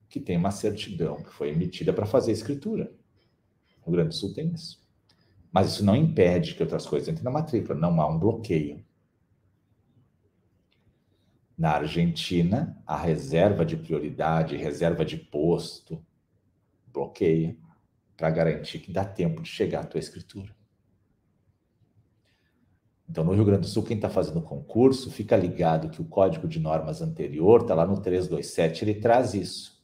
[0.09, 2.91] que tem uma certidão que foi emitida para fazer a escritura.
[3.85, 4.85] O Grande Sul tem isso.
[5.51, 8.83] Mas isso não impede que outras coisas entrem na matrícula, não há um bloqueio.
[11.57, 16.05] Na Argentina, a reserva de prioridade, reserva de posto,
[16.93, 17.57] bloqueia
[18.15, 20.55] para garantir que dá tempo de chegar à tua escritura.
[23.09, 26.47] Então, no Rio Grande do Sul, quem está fazendo concurso, fica ligado que o código
[26.47, 29.81] de normas anterior está lá no 327, ele traz isso.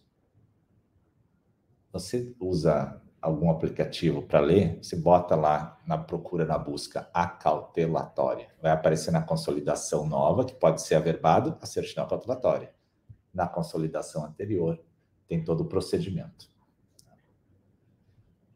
[1.91, 8.49] Você usa algum aplicativo para ler, você bota lá na procura, na busca, acautelatória.
[8.61, 12.73] Vai aparecer na consolidação nova, que pode ser averbado, a certidão acautelatória.
[13.33, 14.77] Na consolidação anterior,
[15.25, 16.51] tem todo o procedimento.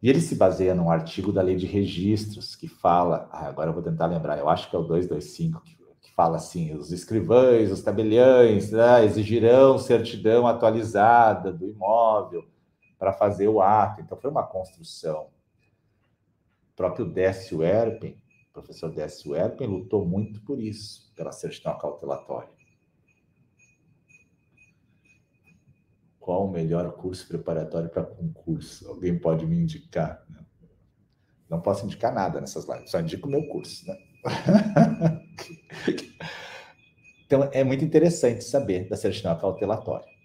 [0.03, 3.73] E ele se baseia num artigo da lei de registros, que fala, ah, agora eu
[3.73, 7.71] vou tentar lembrar, eu acho que é o 225, que, que fala assim, os escrivães,
[7.71, 12.45] os tabeliães, né, exigirão certidão atualizada do imóvel,
[12.97, 14.01] para fazer o ato.
[14.01, 15.29] Então, foi uma construção.
[16.71, 22.49] O próprio Décio Erpen, o professor Décio Erpen, lutou muito por isso, pela certidão cautelatória.
[26.19, 28.88] Qual o melhor curso preparatório para concurso?
[28.89, 30.25] Alguém pode me indicar?
[31.49, 33.88] Não posso indicar nada nessas lives, só indico o meu curso.
[33.88, 33.97] Né?
[37.25, 40.16] então, é muito interessante saber da certidão cautelatória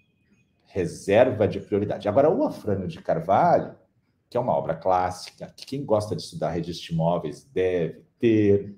[0.73, 2.09] reserva de prioridade.
[2.09, 3.75] Agora, o Afrânio de Carvalho,
[4.27, 8.75] que é uma obra clássica, que quem gosta de estudar registro de imóveis deve ter,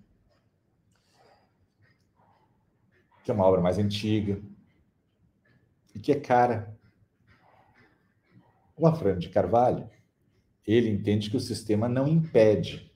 [3.23, 4.41] que é uma obra mais antiga
[5.95, 6.77] e que é cara.
[8.75, 9.89] O Afrânio de Carvalho,
[10.67, 12.93] ele entende que o sistema não impede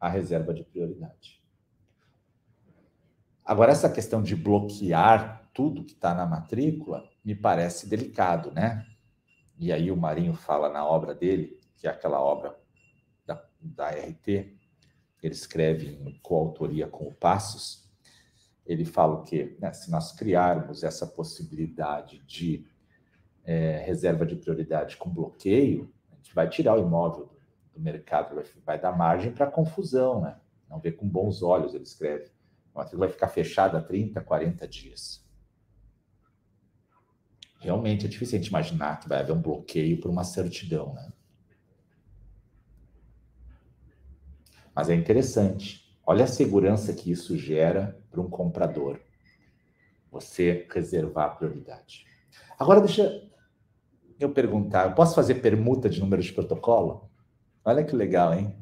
[0.00, 1.40] a reserva de prioridade.
[3.44, 8.86] Agora, essa questão de bloquear tudo que está na matrícula me parece delicado, né?
[9.58, 12.58] E aí o Marinho fala na obra dele, que é aquela obra
[13.24, 14.28] da, da RT,
[15.22, 17.88] ele escreve em coautoria com o Passos,
[18.66, 22.66] ele fala que né, se nós criarmos essa possibilidade de
[23.44, 27.38] é, reserva de prioridade com bloqueio, a gente vai tirar o imóvel do,
[27.74, 30.38] do mercado, vai, vai, dar margem para confusão, né?
[30.68, 32.30] Não vê com bons olhos, ele escreve.
[32.74, 35.23] Matrícula vai ficar fechada 30, 40 dias
[37.64, 41.12] realmente é difícil a gente imaginar que vai haver um bloqueio por uma certidão, né?
[44.74, 45.84] Mas é interessante.
[46.06, 49.00] Olha a segurança que isso gera para um comprador.
[50.10, 52.04] Você reservar a prioridade.
[52.58, 53.28] Agora deixa
[54.20, 57.10] eu perguntar, eu posso fazer permuta de número de protocolo?
[57.64, 58.56] Olha que legal, hein?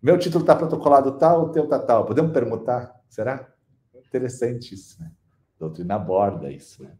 [0.00, 2.06] Meu título está protocolado tal, o teu está tal.
[2.06, 2.94] Podemos permutar?
[3.08, 3.52] Será?
[3.94, 5.10] Interessante isso, né?
[5.58, 6.96] Doutrina aborda isso, né?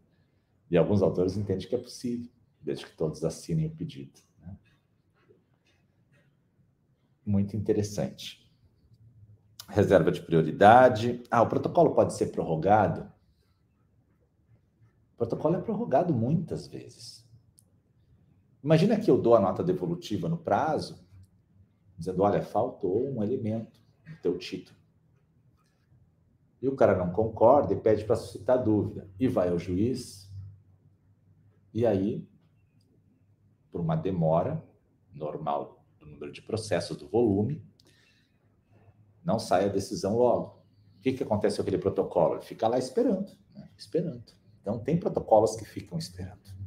[0.69, 2.29] E alguns autores entendem que é possível,
[2.61, 4.19] desde que todos assinem o pedido.
[4.39, 4.57] Né?
[7.25, 8.47] Muito interessante.
[9.67, 11.23] Reserva de prioridade.
[11.29, 13.11] Ah, o protocolo pode ser prorrogado?
[15.13, 17.27] O protocolo é prorrogado muitas vezes.
[18.63, 21.05] Imagina que eu dou a nota devolutiva no prazo,
[21.97, 24.77] dizendo: olha, faltou um elemento no teu título.
[26.61, 29.09] E o cara não concorda e pede para suscitar dúvida.
[29.17, 30.28] E vai ao juiz,
[31.73, 32.27] e aí,
[33.71, 34.63] por uma demora
[35.13, 37.63] normal do número de processos, do volume,
[39.23, 40.59] não sai a decisão logo.
[40.97, 42.35] O que, que acontece com aquele protocolo?
[42.35, 43.69] Ele fica lá esperando, né?
[43.77, 44.33] esperando.
[44.61, 46.59] Então, tem protocolos que ficam esperando.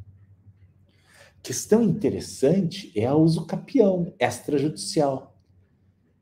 [1.42, 5.36] Questão interessante é a uso capião extrajudicial,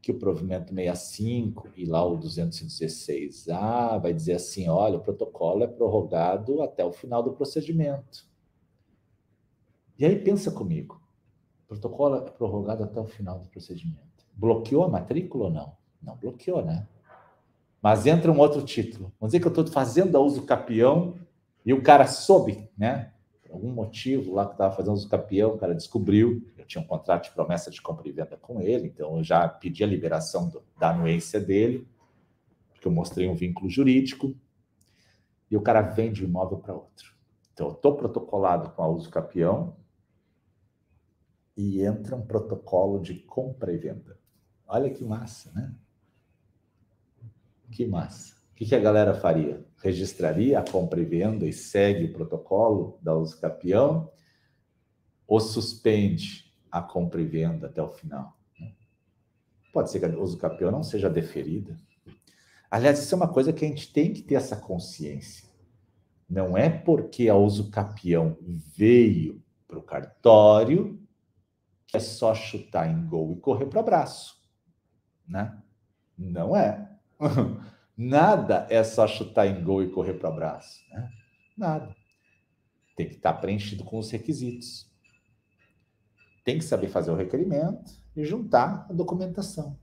[0.01, 5.67] que o provimento 65 e lá o 216A vai dizer assim: olha, o protocolo é
[5.67, 8.30] prorrogado até o final do procedimento.
[10.01, 10.99] E aí pensa comigo,
[11.65, 14.01] o protocolo é prorrogado até o final do procedimento.
[14.35, 15.77] Bloqueou a matrícula ou não?
[16.03, 16.89] Não bloqueou, né?
[17.83, 19.13] Mas entra um outro título.
[19.21, 21.17] Vamos dizer que eu estou fazendo a uso capião
[21.67, 23.13] e o cara soube, né?
[23.43, 26.51] Por algum motivo lá que estava fazendo uso capião, o cara descobriu.
[26.57, 29.47] Eu tinha um contrato de promessa de compra e venda com ele, então eu já
[29.47, 31.87] pedi a liberação do, da anuência dele,
[32.73, 34.35] porque eu mostrei um vínculo jurídico.
[35.51, 37.15] E o cara vende o imóvel para outro.
[37.53, 39.77] Então eu estou protocolado com a uso capião,
[41.61, 44.19] e entra um protocolo de compra e venda.
[44.67, 45.75] Olha que massa, né?
[47.71, 48.35] Que massa.
[48.53, 49.65] O que, que a galera faria?
[49.83, 54.11] Registraria a compra e venda e segue o protocolo da uso capião?
[55.27, 58.37] Ou suspende a compra e venda até o final?
[59.73, 61.77] Pode ser que a uso capião não seja deferida.
[62.71, 65.49] Aliás, isso é uma coisa que a gente tem que ter essa consciência.
[66.29, 71.00] Não é porque a uso capião veio para o cartório
[71.91, 74.41] que é só chutar em gol e correr para o abraço.
[75.27, 75.61] Né?
[76.17, 76.89] Não é.
[77.97, 80.81] Nada é só chutar em gol e correr para o abraço.
[80.91, 81.11] Né?
[81.57, 81.95] Nada.
[82.97, 84.89] Tem que estar preenchido com os requisitos.
[86.45, 89.77] Tem que saber fazer o requerimento e juntar a documentação.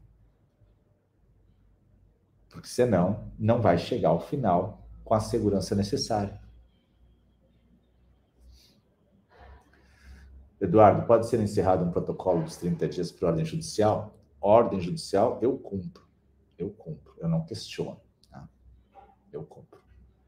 [2.50, 6.40] Porque senão não vai chegar ao final com a segurança necessária.
[10.60, 14.16] Eduardo, pode ser encerrado um protocolo dos 30 dias por ordem judicial?
[14.42, 16.08] Ordem judicial, eu cumpro.
[16.58, 17.14] Eu cumpro.
[17.18, 18.00] Eu não questiono.
[18.30, 18.48] Tá?
[19.32, 19.82] Eu cumpro.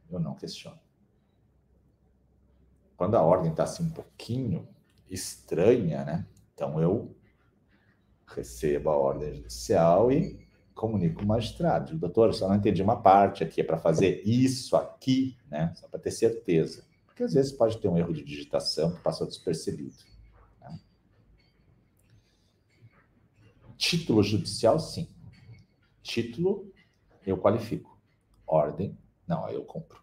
[0.10, 0.80] Eu não questiono.
[2.96, 4.68] Quando a ordem está assim um pouquinho
[5.10, 6.28] estranha, né?
[6.54, 7.16] Então eu
[8.28, 11.98] recebo a ordem judicial e comunico o magistrado.
[11.98, 15.74] Doutor, só não entendi uma parte aqui, é para fazer isso aqui, né?
[15.76, 16.86] Só para ter certeza.
[17.06, 19.98] Porque às vezes pode ter um erro de digitação que passou despercebido.
[20.62, 20.80] Né?
[23.80, 25.08] Título judicial, sim.
[26.04, 26.70] Título,
[27.26, 27.98] eu qualifico.
[28.46, 30.02] Ordem, não, aí eu compro.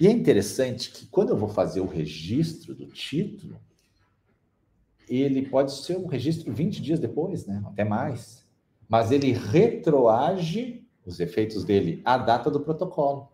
[0.00, 3.60] E é interessante que quando eu vou fazer o registro do título,
[5.06, 7.62] ele pode ser um registro 20 dias depois, né?
[7.66, 8.48] até mais.
[8.88, 13.30] Mas ele retroage os efeitos dele à data do protocolo.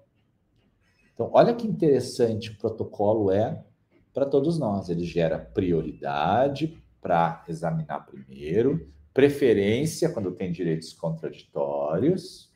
[1.12, 3.64] Então, olha que interessante o protocolo é
[4.12, 4.88] para todos nós.
[4.88, 12.50] Ele gera prioridade para examinar primeiro, preferência quando tem direitos contraditórios.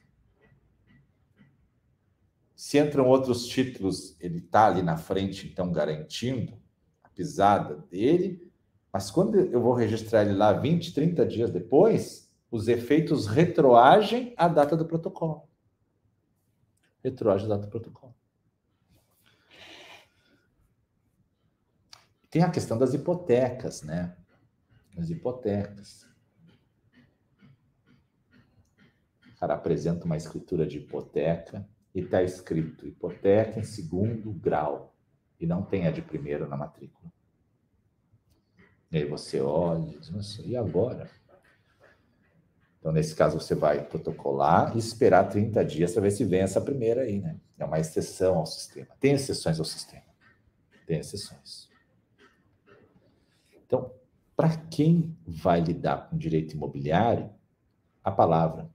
[2.57, 6.59] Se entram outros títulos, ele está ali na frente, então garantindo
[7.05, 8.51] a pisada dele.
[8.91, 14.49] Mas quando eu vou registrar ele lá 20, 30 dias depois, os efeitos retroagem à
[14.49, 15.47] data do protocolo.
[17.05, 18.15] Retroagem à data do protocolo.
[22.31, 24.17] Tem a questão das hipotecas, né?
[24.99, 26.07] As hipotecas.
[29.27, 34.95] O cara apresenta uma escritura de hipoteca e está escrito hipoteca em segundo grau
[35.39, 37.13] e não tem a de primeiro na matrícula.
[38.91, 41.09] E aí você olha e diz, e agora?
[42.79, 46.61] Então, nesse caso, você vai protocolar e esperar 30 dias para ver se vem essa
[46.61, 47.39] primeira aí, né?
[47.59, 48.89] É uma exceção ao sistema.
[48.99, 50.07] Tem exceções ao sistema.
[50.87, 51.69] Tem exceções.
[53.67, 53.93] Então,
[54.39, 57.29] para quem vai lidar com direito imobiliário,
[58.05, 58.71] a palavra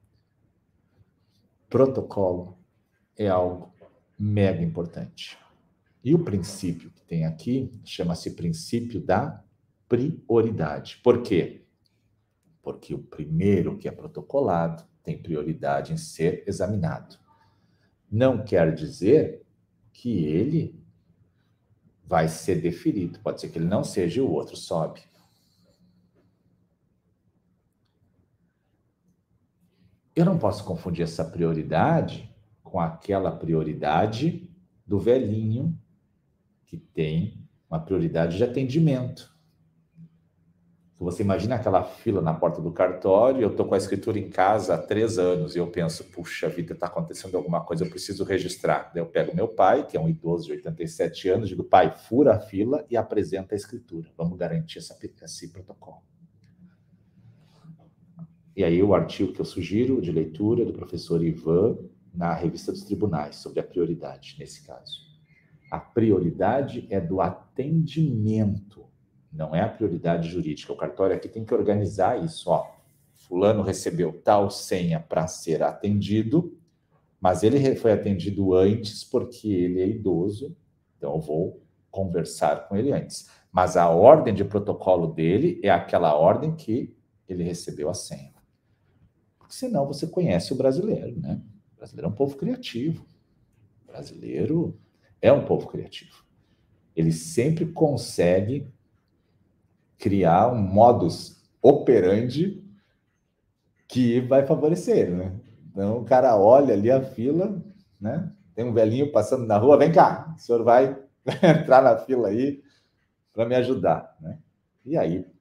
[1.70, 2.58] protocolo
[3.16, 3.74] é algo
[4.20, 5.38] mega importante.
[6.04, 9.42] E o princípio que tem aqui chama-se princípio da
[9.88, 11.00] prioridade.
[11.02, 11.66] Por quê?
[12.62, 17.18] Porque o primeiro que é protocolado tem prioridade em ser examinado.
[18.12, 19.46] Não quer dizer
[19.94, 20.78] que ele
[22.04, 23.22] vai ser deferido.
[23.22, 25.13] Pode ser que ele não seja e o outro sobe.
[30.16, 32.30] Eu não posso confundir essa prioridade
[32.64, 34.50] com aquela prioridade
[34.86, 35.78] do velhinho
[36.66, 39.34] que tem uma prioridade de atendimento.
[41.04, 44.76] Você imagina aquela fila na porta do cartório, eu estou com a escritura em casa
[44.76, 48.92] há três anos e eu penso, puxa vida, está acontecendo alguma coisa, eu preciso registrar.
[48.94, 52.36] Daí eu pego meu pai, que é um idoso de 87 anos, digo, pai, fura
[52.36, 54.10] a fila e apresenta a escritura.
[54.18, 56.02] Vamos garantir essa, esse protocolo.
[58.56, 61.78] E aí o artigo que eu sugiro de leitura do professor Ivan
[62.14, 65.02] na revista dos tribunais, sobre a prioridade, nesse caso.
[65.72, 68.84] A prioridade é do atendimento
[69.34, 70.72] não é a prioridade jurídica.
[70.72, 72.50] O cartório aqui tem que organizar isso.
[72.50, 72.68] Ó,
[73.16, 76.56] fulano recebeu tal senha para ser atendido,
[77.20, 80.56] mas ele foi atendido antes porque ele é idoso,
[80.98, 83.30] então eu vou conversar com ele antes.
[83.52, 86.96] Mas a ordem de protocolo dele é aquela ordem que
[87.28, 88.33] ele recebeu a senha.
[89.54, 91.40] Senão você conhece o brasileiro, né?
[91.74, 93.06] O brasileiro é um povo criativo.
[93.84, 94.80] O brasileiro
[95.22, 96.26] é um povo criativo.
[96.96, 98.68] Ele sempre consegue
[99.96, 102.64] criar um modus operandi
[103.88, 105.40] que vai favorecer, né?
[105.70, 107.64] Então o cara olha ali a fila,
[108.02, 108.34] né?
[108.56, 111.00] Tem um velhinho passando na rua, vem cá, o senhor vai
[111.62, 112.64] entrar na fila aí
[113.32, 114.40] para me ajudar, né?
[114.84, 115.32] E aí,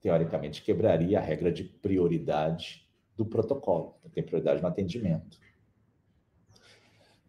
[0.00, 3.96] teoricamente, quebraria a regra de prioridade do protocolo.
[3.98, 5.38] Então, tem prioridade no atendimento.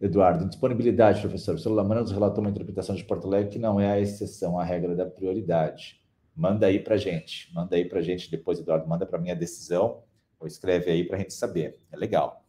[0.00, 1.56] Eduardo, disponibilidade, professor.
[1.56, 4.64] O celular nos relatou uma interpretação de Porto Alegre que não é a exceção à
[4.64, 6.00] regra da prioridade.
[6.34, 7.52] Manda aí para gente.
[7.52, 8.88] Manda aí para gente depois, Eduardo.
[8.88, 10.02] Manda para mim a decisão
[10.38, 11.76] ou escreve aí para a gente saber.
[11.92, 12.46] É legal.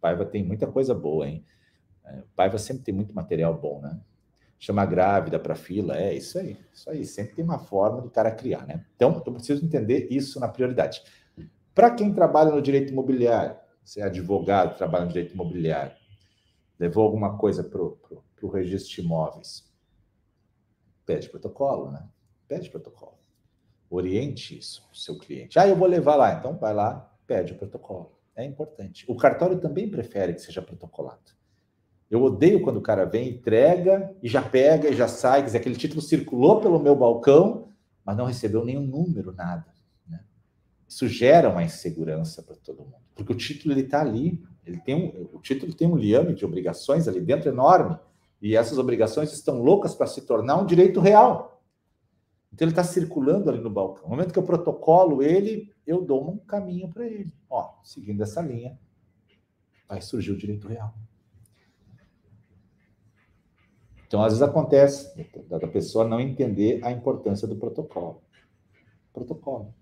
[0.00, 1.44] Paiva tem muita coisa boa, hein?
[2.04, 4.00] É, Paiva sempre tem muito material bom, né?
[4.62, 6.58] Chamar grávida para fila, é isso aí.
[6.70, 7.06] Isso aí.
[7.06, 8.84] Sempre tem uma forma do cara criar, né?
[8.94, 11.02] Então, eu preciso entender isso na prioridade.
[11.74, 15.96] Para quem trabalha no direito imobiliário, você é advogado, trabalha no direito imobiliário,
[16.78, 19.66] levou alguma coisa para o registro de imóveis,
[21.06, 22.06] pede protocolo, né?
[22.46, 23.18] Pede protocolo.
[23.88, 25.58] Oriente isso o seu cliente.
[25.58, 26.34] Ah, eu vou levar lá.
[26.34, 28.12] Então, vai lá, pede o protocolo.
[28.36, 29.06] É importante.
[29.08, 31.39] O cartório também prefere que seja protocolado.
[32.10, 35.40] Eu odeio quando o cara vem, entrega e já pega e já sai.
[35.40, 37.68] Quer dizer, aquele título circulou pelo meu balcão,
[38.04, 39.66] mas não recebeu nenhum número, nada.
[40.08, 40.20] Né?
[40.88, 42.96] Isso gera uma insegurança para todo mundo.
[43.14, 44.42] Porque o título ele está ali.
[44.66, 47.96] Ele tem um, o título tem um liame de obrigações ali dentro enorme.
[48.42, 51.62] E essas obrigações estão loucas para se tornar um direito real.
[52.52, 54.02] Então ele está circulando ali no balcão.
[54.04, 57.32] No momento que eu protocolo ele, eu dou um caminho para ele.
[57.48, 58.76] Ó, seguindo essa linha,
[59.88, 60.92] vai surgir o direito real.
[64.10, 65.14] Então, às vezes acontece
[65.48, 68.20] da pessoa não entender a importância do protocolo.
[69.12, 69.72] Protocolo.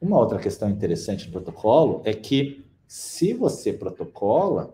[0.00, 4.72] Uma outra questão interessante do protocolo é que, se você protocola,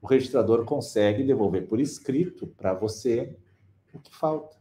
[0.00, 3.36] o registrador consegue devolver por escrito para você
[3.92, 4.56] o que falta.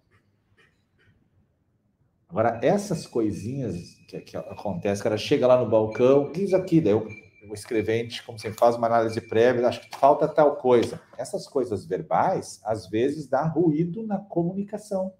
[2.28, 6.94] Agora, essas coisinhas que, que acontecem, o cara chega lá no balcão, diz aqui, daí
[6.94, 7.08] o,
[7.54, 11.02] escrevente, como você faz uma análise prévia, acho que falta tal coisa.
[11.18, 15.14] Essas coisas verbais, às vezes, dá ruído na comunicação.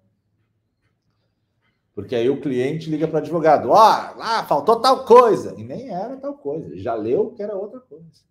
[1.94, 5.54] Porque aí o cliente liga para o advogado, ó, oh, lá faltou tal coisa.
[5.56, 8.24] E nem era tal coisa, já leu que era outra coisa.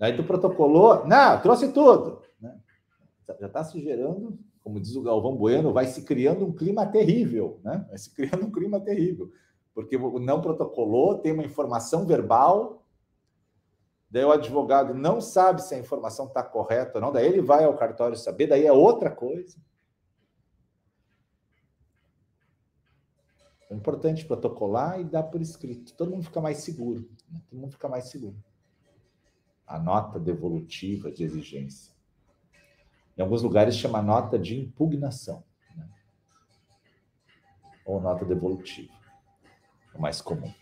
[0.00, 2.22] Aí tu protocolou, não, trouxe tudo.
[2.40, 2.58] Né?
[3.38, 7.60] Já está se gerando como diz o Galvão Bueno, vai se criando um clima terrível,
[7.64, 7.84] né?
[7.88, 9.30] Vai se criando um clima terrível,
[9.74, 12.84] porque não protocolou, tem uma informação verbal,
[14.10, 17.64] daí o advogado não sabe se a informação está correta ou não, daí ele vai
[17.64, 19.56] ao cartório saber, daí é outra coisa.
[23.70, 25.94] É importante protocolar e dar por escrito.
[25.94, 27.08] Todo mundo fica mais seguro.
[27.30, 27.40] Né?
[27.48, 28.36] Todo mundo fica mais seguro.
[29.64, 31.94] A nota devolutiva de exigência.
[33.16, 35.44] Em alguns lugares chama nota de impugnação.
[35.76, 35.88] Né?
[37.84, 38.99] Ou nota devolutiva.
[39.94, 40.52] É o mais comum.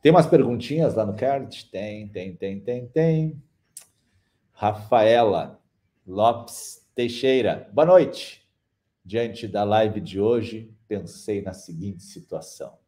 [0.00, 1.66] Tem umas perguntinhas lá no card?
[1.66, 3.42] Tem, tem, tem, tem, tem.
[4.52, 5.60] Rafaela
[6.06, 7.68] Lopes Teixeira.
[7.72, 8.48] Boa noite.
[9.04, 12.78] Diante da live de hoje, pensei na seguinte situação.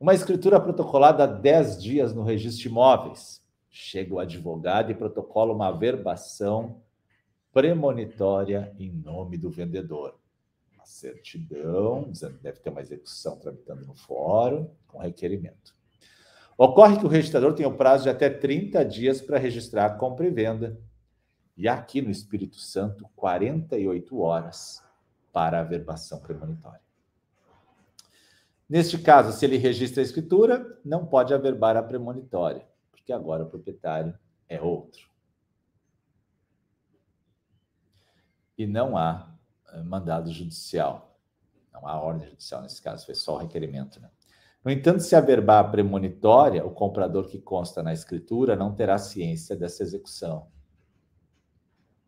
[0.00, 3.44] Uma escritura protocolada há 10 dias no registro de imóveis.
[3.68, 6.80] Chega o advogado e protocola uma verbação
[7.52, 10.18] premonitória em nome do vendedor.
[10.88, 12.10] Certidão,
[12.42, 15.76] deve ter uma execução tramitando no fórum, com requerimento.
[16.56, 20.26] Ocorre que o registrador tem o prazo de até 30 dias para registrar a compra
[20.26, 20.80] e venda.
[21.56, 24.82] E aqui no Espírito Santo, 48 horas
[25.32, 26.80] para a verbação premonitória.
[28.68, 33.48] Neste caso, se ele registra a escritura, não pode averbar a premonitória, porque agora o
[33.48, 34.18] proprietário
[34.48, 35.08] é outro.
[38.58, 39.32] e não há
[39.84, 41.18] mandado judicial.
[41.72, 44.00] Não há ordem judicial nesse caso, foi só o requerimento.
[44.00, 44.10] Né?
[44.64, 49.82] No entanto, se a premonitória, o comprador que consta na escritura não terá ciência dessa
[49.82, 50.50] execução.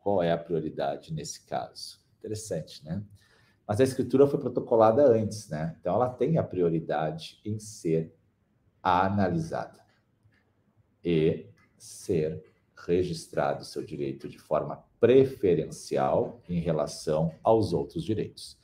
[0.00, 2.00] Qual é a prioridade nesse caso?
[2.18, 3.02] Interessante, né?
[3.66, 5.76] Mas a escritura foi protocolada antes, né?
[5.78, 8.12] Então ela tem a prioridade em ser
[8.82, 9.80] analisada
[11.04, 11.48] e
[11.78, 12.44] ser
[12.76, 18.60] registrado seu direito de forma preferencial em relação aos outros direitos.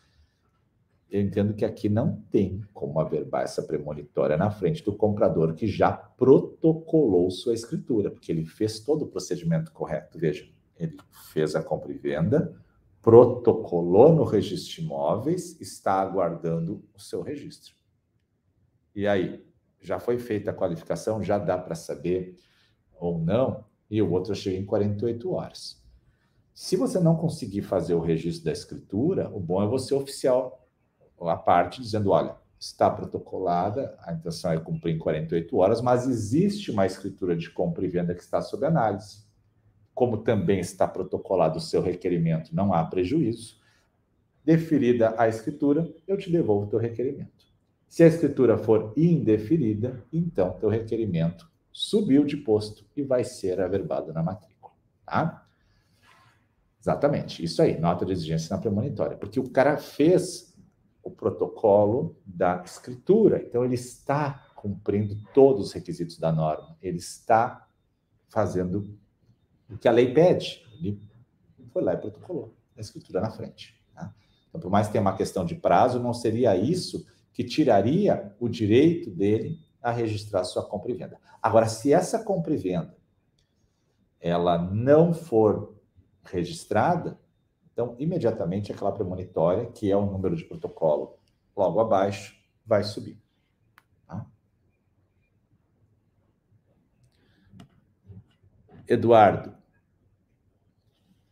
[1.11, 5.67] Eu entendo que aqui não tem como averbar essa premonitória na frente do comprador que
[5.67, 10.19] já protocolou sua escritura, porque ele fez todo o procedimento correto.
[10.19, 10.97] Veja, ele
[11.33, 12.55] fez a compra e venda,
[13.01, 17.75] protocolou no registro de imóveis, está aguardando o seu registro.
[18.95, 19.47] E aí,
[19.81, 22.37] já foi feita a qualificação, já dá para saber
[22.99, 25.86] ou não, e o outro chega em 48 horas.
[26.57, 30.67] Se você não conseguir fazer o registro da escritura, o bom é você oficial
[31.21, 36.71] a parte dizendo, olha, está protocolada, a intenção é cumprir em 48 horas, mas existe
[36.71, 39.27] uma escritura de compra e venda que está sob análise.
[39.95, 43.61] Como também está protocolado o seu requerimento, não há prejuízo.
[44.43, 47.45] Deferida a escritura, eu te devolvo o teu requerimento.
[47.87, 54.11] Se a escritura for indeferida, então teu requerimento subiu de posto e vai ser averbado
[54.11, 54.73] na matrícula,
[55.05, 55.46] tá?
[56.87, 60.57] Exatamente, isso aí, nota de exigência na premonitória, porque o cara fez
[61.03, 67.67] o protocolo da escritura, então ele está cumprindo todos os requisitos da norma, ele está
[68.29, 68.97] fazendo
[69.69, 71.03] o que a lei pede, ele
[71.73, 73.75] foi lá e protocolou a escritura na frente.
[73.93, 74.15] Tá?
[74.49, 78.49] Então, por mais que tenha uma questão de prazo, não seria isso que tiraria o
[78.49, 81.19] direito dele a registrar sua compra e venda.
[81.43, 82.97] Agora, se essa compra e venda
[84.21, 85.76] ela não for
[86.31, 87.19] registrada,
[87.73, 91.19] então imediatamente aquela premonitória, que é o número de protocolo
[91.57, 93.19] logo abaixo, vai subir.
[94.07, 94.27] Tá?
[98.89, 99.55] Eduardo.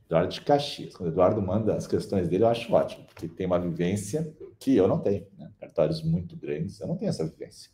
[0.07, 0.97] Eduardo de Caxias.
[0.97, 4.76] Quando o Eduardo manda as questões dele, eu acho ótimo, porque tem uma vivência que
[4.76, 5.26] eu não tenho.
[5.36, 5.51] Né?
[5.61, 7.70] Cartórios muito grandes, eu não tenho essa vivência.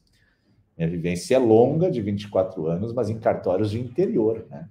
[0.77, 4.47] Minha vivência é longa, de 24 anos, mas em cartórios de interior.
[4.49, 4.68] Né?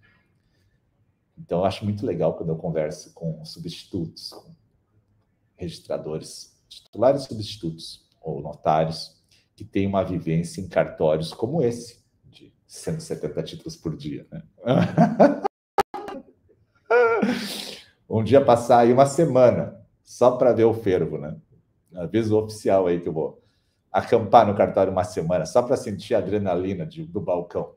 [1.39, 4.51] Então, eu acho muito legal quando eu converso com substitutos, com
[5.55, 9.17] registradores, titulares substitutos ou notários,
[9.55, 14.27] que têm uma vivência em cartórios como esse, de 170 títulos por dia.
[14.31, 14.43] Né?
[18.09, 21.37] um dia passar aí uma semana só para ver o fervo, né?
[21.95, 23.41] Aviso oficial aí que eu vou
[23.91, 27.75] acampar no cartório uma semana só para sentir a adrenalina de, do balcão.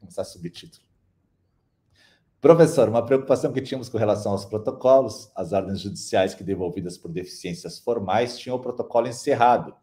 [0.00, 0.93] Começar a subir título.
[2.44, 7.10] Professor, uma preocupação que tínhamos com relação aos protocolos, as ordens judiciais que devolvidas por
[7.10, 9.74] deficiências formais tinham o protocolo encerrado,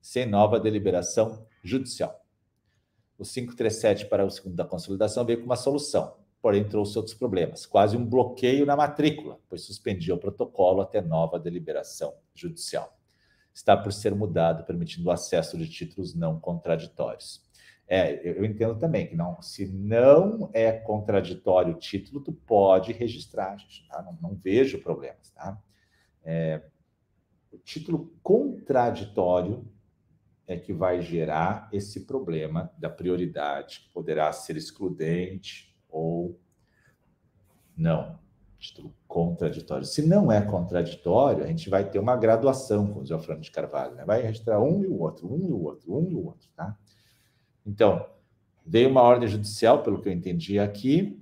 [0.00, 2.24] sem nova deliberação judicial.
[3.18, 7.66] O 537 para o segundo da consolidação veio com uma solução, porém trouxe outros problemas,
[7.66, 12.96] quase um bloqueio na matrícula, pois suspendia o protocolo até nova deliberação judicial.
[13.52, 17.43] Está por ser mudado, permitindo o acesso de títulos não contraditórios.
[17.86, 23.56] É, eu entendo também que não, se não é contraditório o título, tu pode registrar,
[23.58, 24.02] gente, tá?
[24.02, 25.60] não, não vejo problemas, tá?
[26.24, 26.62] É,
[27.52, 29.68] o título contraditório
[30.46, 36.38] é que vai gerar esse problema da prioridade, que poderá ser excludente, ou
[37.76, 38.18] não.
[38.58, 39.84] Título contraditório.
[39.84, 43.94] Se não é contraditório, a gente vai ter uma graduação com o Geofrano de Carvalho.
[43.94, 44.04] Né?
[44.04, 46.48] Vai registrar um e o outro, um e o outro, um e o outro.
[46.56, 46.76] Tá?
[47.64, 48.06] Então,
[48.64, 51.20] veio uma ordem judicial, pelo que eu entendi aqui,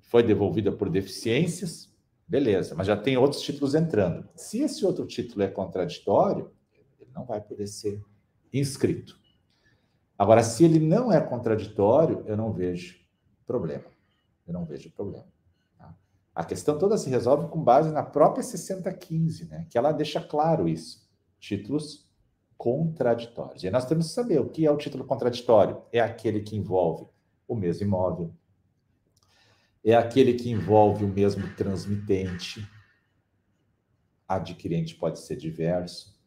[0.00, 1.92] foi devolvida por deficiências,
[2.26, 4.28] beleza, mas já tem outros títulos entrando.
[4.34, 6.50] Se esse outro título é contraditório,
[7.00, 8.00] ele não vai poder ser
[8.52, 9.18] inscrito.
[10.18, 12.98] Agora, se ele não é contraditório, eu não vejo
[13.46, 13.84] problema.
[14.46, 15.26] Eu não vejo problema.
[15.76, 15.94] Tá?
[16.34, 19.66] A questão toda se resolve com base na própria 6015, né?
[19.68, 21.06] que ela deixa claro isso.
[21.38, 22.05] Títulos
[22.56, 23.62] contraditórios.
[23.64, 25.82] E nós temos que saber o que é o título contraditório.
[25.92, 27.06] É aquele que envolve
[27.46, 28.34] o mesmo imóvel,
[29.84, 32.68] é aquele que envolve o mesmo transmitente.
[34.26, 36.18] Adquirente pode ser diverso,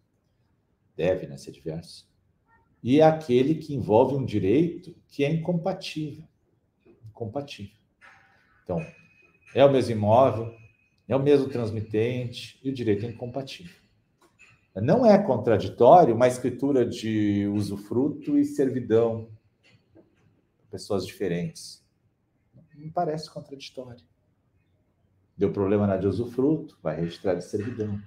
[0.96, 2.10] deve né, ser diverso.
[2.82, 6.24] E é aquele que envolve um direito que é incompatível.
[7.10, 7.76] Incompatível.
[8.64, 8.80] Então,
[9.54, 10.56] é o mesmo imóvel,
[11.06, 13.76] é o mesmo transmitente e o direito é incompatível.
[14.76, 19.30] Não é contraditório uma escritura de usufruto e servidão
[20.70, 21.84] pessoas diferentes.
[22.76, 24.06] Não parece contraditório.
[25.36, 28.00] Deu problema na de usufruto, vai registrar de servidão.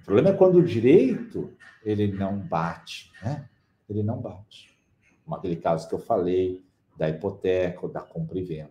[0.00, 1.52] O problema é quando o direito
[1.84, 3.48] ele não bate, né?
[3.88, 4.78] Ele não bate.
[5.24, 6.64] Como aquele caso que eu falei
[6.96, 8.70] da hipoteca ou da compra e venda.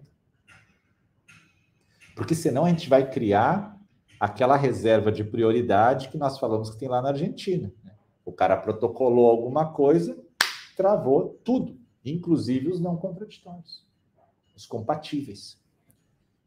[2.16, 3.75] Porque senão a gente vai criar
[4.20, 7.72] aquela reserva de prioridade que nós falamos que tem lá na Argentina.
[7.84, 7.92] Né?
[8.24, 10.18] O cara protocolou alguma coisa,
[10.76, 13.86] travou tudo, inclusive os não contraditórios,
[14.56, 15.60] os compatíveis.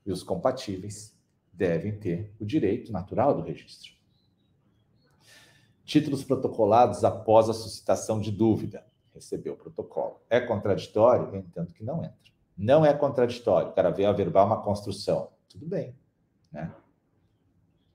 [0.05, 1.15] E os compatíveis
[1.53, 3.93] devem ter o direito natural do registro.
[5.85, 8.87] Títulos protocolados após a suscitação de dúvida.
[9.15, 10.21] Recebeu o protocolo.
[10.31, 11.35] É contraditório?
[11.37, 12.17] Entendo que não entra.
[12.57, 13.71] Não é contraditório.
[13.71, 15.97] O cara veio averbar uma construção tudo bem,
[16.53, 16.73] né?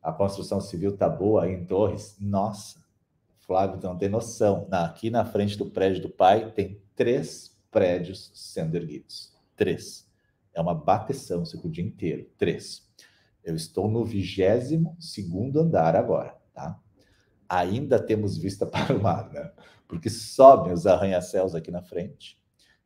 [0.03, 2.17] A construção civil tá boa aí em Torres.
[2.19, 2.83] Nossa,
[3.39, 4.67] Flávio não tem noção.
[4.69, 9.33] Aqui na frente do prédio do pai tem três prédios sendo erguidos.
[9.55, 10.05] Três.
[10.53, 12.29] É uma bateção, o dia inteiro.
[12.37, 12.85] Três.
[13.43, 16.79] Eu estou no vigésimo segundo andar agora, tá?
[17.47, 19.51] Ainda temos vista para o mar, né?
[19.87, 22.43] Porque sobem os arranha-céus aqui na frente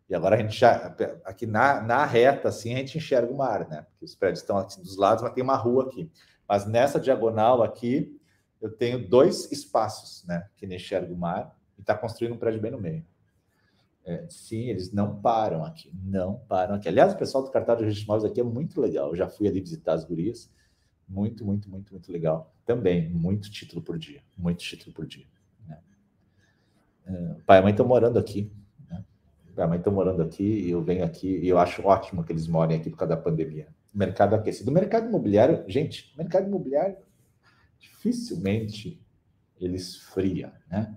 [0.09, 0.95] e agora a gente já,
[1.25, 3.85] aqui na, na reta, assim, a gente enxerga o mar, né?
[3.89, 6.09] Porque os prédios estão aqui dos lados, mas tem uma rua aqui.
[6.47, 8.17] Mas nessa diagonal aqui,
[8.61, 10.47] eu tenho dois espaços, né?
[10.55, 13.05] Que nem enxerga o mar e está construindo um prédio bem no meio.
[14.05, 16.87] É, sim, eles não param aqui, não param aqui.
[16.87, 19.09] Aliás, o pessoal do cartaz de registro de imóveis aqui é muito legal.
[19.09, 20.49] Eu já fui ali visitar as gurias.
[21.07, 22.53] Muito, muito, muito, muito legal.
[22.65, 24.21] Também, muito título por dia.
[24.37, 25.25] Muito título por dia.
[25.67, 25.79] Né?
[27.05, 28.49] É, pai e mãe estão morando aqui.
[28.89, 29.03] Né?
[29.53, 32.31] Pai e mãe estão morando aqui e eu venho aqui e eu acho ótimo que
[32.31, 33.67] eles morem aqui por causa da pandemia.
[33.97, 34.69] Mercado aquecido.
[34.69, 36.97] O mercado imobiliário, gente, mercado imobiliário
[37.79, 39.03] dificilmente
[39.59, 40.95] ele esfria, né?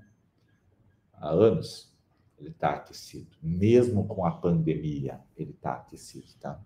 [1.15, 1.91] Há anos
[2.39, 3.35] ele está aquecido.
[3.43, 6.61] Mesmo com a pandemia, ele está aquecido, tá?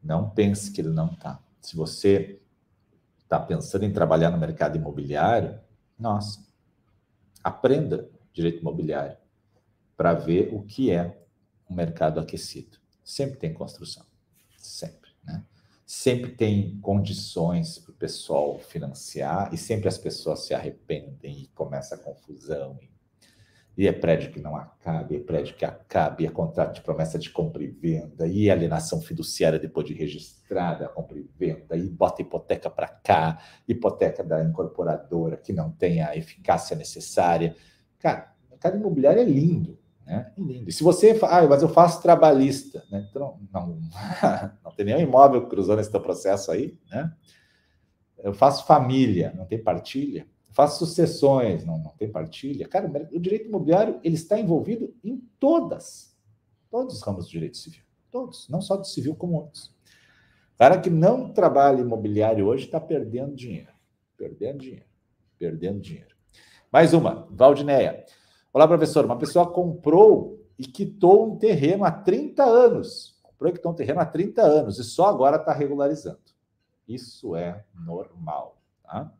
[0.00, 1.42] Não pense que ele não está.
[1.60, 2.40] Se você
[3.18, 5.58] está pensando em trabalhar no mercado imobiliário,
[5.98, 6.46] nossa,
[7.42, 9.16] aprenda direito imobiliário
[9.96, 11.20] para ver o que é
[11.68, 12.78] um mercado aquecido.
[13.04, 14.04] Sempre tem construção,
[14.56, 15.42] sempre, né?
[15.86, 21.94] Sempre tem condições para o pessoal financiar e sempre as pessoas se arrependem e começa
[21.94, 22.92] a confusão e
[23.76, 26.82] e é prédio que não acaba, e é prédio que acaba, e é contrato de
[26.82, 31.88] promessa de compra e venda, e alienação fiduciária depois de registrada, compra e venda, e
[31.88, 37.56] bota hipoteca para cá, hipoteca da incorporadora que não tem a eficácia necessária.
[37.98, 40.32] Cara, mercado imobiliário é lindo, né?
[40.66, 43.06] E se você, ah, mas eu faço trabalhista, né?
[43.10, 43.78] Então, não,
[44.64, 47.12] não tem nenhum imóvel cruzando esse processo aí, né?
[48.18, 52.68] Eu faço família, não tem partilha faz sucessões, não, não tem partilha.
[52.68, 56.14] Cara, o direito imobiliário ele está envolvido em todas,
[56.70, 59.74] todos os ramos do direito civil, todos, não só do civil como outros.
[60.54, 63.72] O cara que não trabalha imobiliário hoje está perdendo dinheiro,
[64.16, 64.86] perdendo dinheiro,
[65.38, 66.14] perdendo dinheiro.
[66.70, 68.04] Mais uma, Valdineia.
[68.54, 69.06] Olá, professor.
[69.06, 73.18] Uma pessoa comprou e quitou um terreno há 30 anos.
[73.22, 76.20] Comprou e quitou um terreno há 30 anos e só agora está regularizando.
[76.86, 79.10] Isso é normal, tá?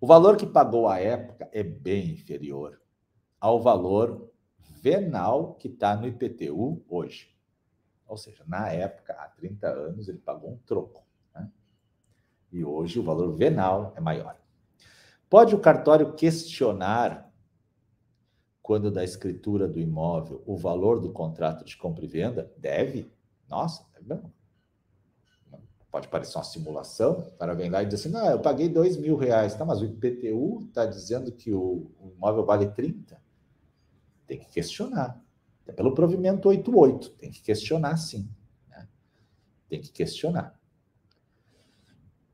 [0.00, 2.80] O valor que pagou à época é bem inferior
[3.40, 4.30] ao valor
[4.80, 7.34] venal que está no IPTU hoje.
[8.06, 11.02] Ou seja, na época, há 30 anos, ele pagou um troco.
[11.34, 11.50] Né?
[12.52, 14.36] E hoje o valor venal é maior.
[15.28, 17.33] Pode o cartório questionar,
[18.64, 22.50] quando da escritura do imóvel, o valor do contrato de compra e venda?
[22.56, 23.12] Deve.
[23.48, 24.24] Nossa, deve
[25.94, 28.96] pode parecer uma simulação, o cara vem lá e diz assim, não, eu paguei dois
[28.96, 33.16] mil reais, tá, mas o IPTU está dizendo que o, o, imóvel vale 30.
[34.26, 35.22] Tem que questionar.
[35.64, 38.28] É pelo provimento 88, tem que questionar sim.
[38.68, 38.88] Né?
[39.68, 40.58] Tem que questionar.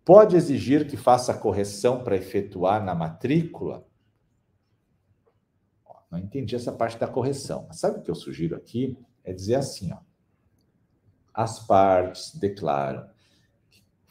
[0.06, 3.86] Pode exigir que faça correção para efetuar na matrícula?
[6.10, 7.66] Não entendi essa parte da correção.
[7.68, 8.98] Mas sabe o que eu sugiro aqui?
[9.24, 9.98] É dizer assim, ó.
[11.32, 13.08] As partes declaram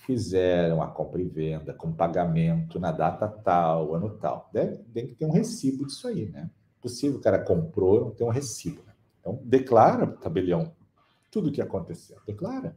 [0.09, 4.49] fizeram a compra e venda com pagamento na data tal, ano tal.
[4.51, 6.49] Deve, tem que ter um recibo disso aí, né?
[6.81, 8.81] Possível o cara comprou, não tem um recibo.
[8.87, 8.93] Né?
[9.19, 10.73] Então, declara, tabelião,
[11.29, 12.17] tudo o que aconteceu.
[12.25, 12.75] Declara.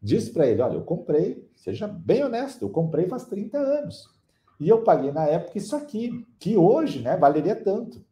[0.00, 4.08] Diz para ele: olha, eu comprei, seja bem honesto, eu comprei faz 30 anos.
[4.58, 8.02] E eu paguei na época isso aqui, que hoje né, valeria tanto.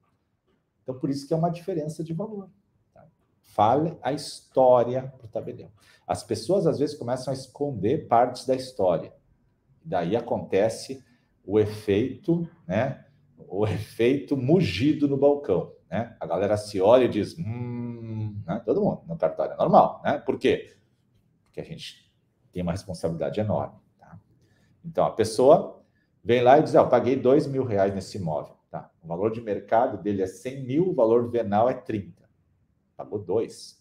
[0.82, 2.48] Então, por isso que é uma diferença de valor.
[2.92, 3.06] Tá?
[3.42, 5.70] Fale a história para o tabelião.
[6.06, 9.12] As pessoas às vezes começam a esconder partes da história.
[9.84, 11.02] Daí acontece
[11.44, 13.04] o efeito, né?
[13.48, 16.16] O efeito mugido no balcão, né?
[16.20, 18.60] A galera se olha e diz, hum, né?
[18.64, 20.18] todo mundo no cartório é normal, né?
[20.18, 20.76] Por quê?
[21.44, 22.10] Porque a gente
[22.52, 24.18] tem uma responsabilidade enorme, tá?
[24.84, 25.82] Então a pessoa
[26.22, 28.90] vem lá e diz, ah, eu paguei dois mil reais nesse imóvel, tá?
[29.02, 32.28] O valor de mercado dele é 100 mil, o valor venal é 30.
[32.96, 33.80] Pagou dois.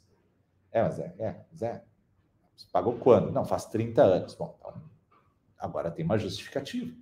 [0.69, 1.25] É, mas é, é,
[1.65, 1.81] é.
[2.55, 3.31] Você pagou quando?
[3.31, 4.35] Não, faz 30 anos.
[4.35, 4.73] Bom, então,
[5.57, 6.93] agora tem uma justificativa.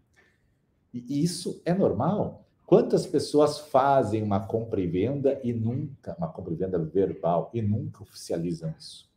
[0.93, 2.45] E isso é normal.
[2.65, 7.61] Quantas pessoas fazem uma compra e venda e nunca, uma compra e venda verbal, e
[7.63, 9.09] nunca oficializam isso?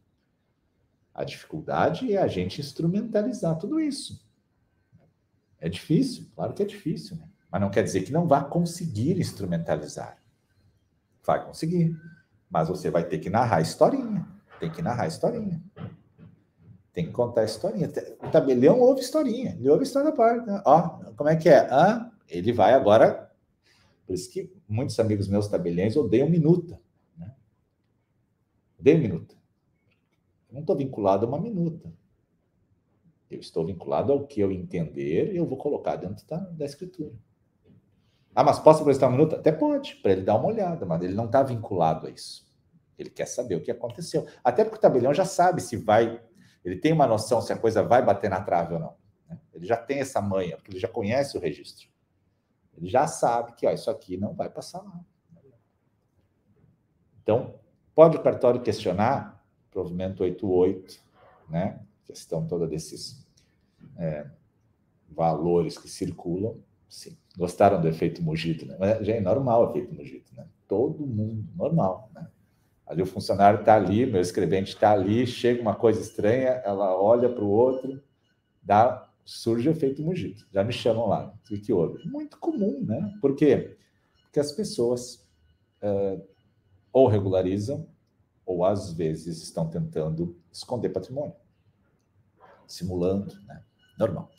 [1.14, 4.26] A dificuldade é a gente instrumentalizar tudo isso.
[5.60, 7.28] É difícil, claro que é difícil, né?
[7.52, 10.16] Mas não quer dizer que não vá conseguir instrumentalizar.
[11.22, 11.94] Vai conseguir,
[12.48, 14.26] mas você vai ter que narrar a historinha.
[14.58, 15.62] Tem que narrar a historinha.
[16.94, 17.92] Tem que contar a historinha.
[18.22, 20.46] O tabelião ouve historinha, ele ouve história da parte.
[20.46, 20.62] Né?
[20.64, 21.58] Ó, como é que é?
[21.70, 23.30] Ah, ele vai agora.
[24.06, 26.80] Por isso que muitos amigos meus tabeliães odeiam minuta.
[27.18, 27.34] Né?
[28.80, 29.34] Odeiam minuta.
[30.48, 31.92] Eu não estou vinculado a uma minuta.
[33.30, 37.12] Eu estou vinculado ao que eu entender e eu vou colocar dentro da, da escritura.
[38.34, 39.36] Ah, mas posso prestar uma minuta?
[39.36, 42.46] Até pode, para ele dar uma olhada, mas ele não está vinculado a isso.
[42.98, 44.26] Ele quer saber o que aconteceu.
[44.42, 46.20] Até porque o tabelião já sabe se vai
[46.64, 48.96] ele tem uma noção se a coisa vai bater na trave ou não.
[49.28, 49.38] Né?
[49.52, 51.88] Ele já tem essa manha, porque ele já conhece o registro.
[52.76, 55.00] Ele já sabe que ó, isso aqui não vai passar lá.
[57.22, 57.54] Então,
[57.94, 61.00] pode o cartório questionar provimento 88,
[61.48, 61.80] né?
[62.04, 63.26] Questão toda desses
[63.96, 64.28] é,
[65.08, 66.60] valores que circulam.
[66.92, 67.16] Sim.
[67.38, 68.76] Gostaram do efeito Mugito, né?
[68.78, 70.46] Mas já é normal o efeito Mugito, né?
[70.68, 72.28] Todo mundo, normal, né?
[72.86, 77.30] Ali o funcionário está ali, meu escrevente está ali, chega uma coisa estranha, ela olha
[77.30, 78.02] para o outro,
[78.62, 80.46] dá, surge o efeito Mugito.
[80.52, 82.06] Já me chamam lá, o que houve?
[82.06, 83.10] Muito comum, né?
[83.22, 83.78] Por quê?
[84.24, 85.26] Porque as pessoas
[85.82, 86.22] uh,
[86.92, 87.88] ou regularizam,
[88.44, 91.36] ou às vezes estão tentando esconder patrimônio,
[92.66, 93.64] simulando, né?
[93.98, 94.30] Normal.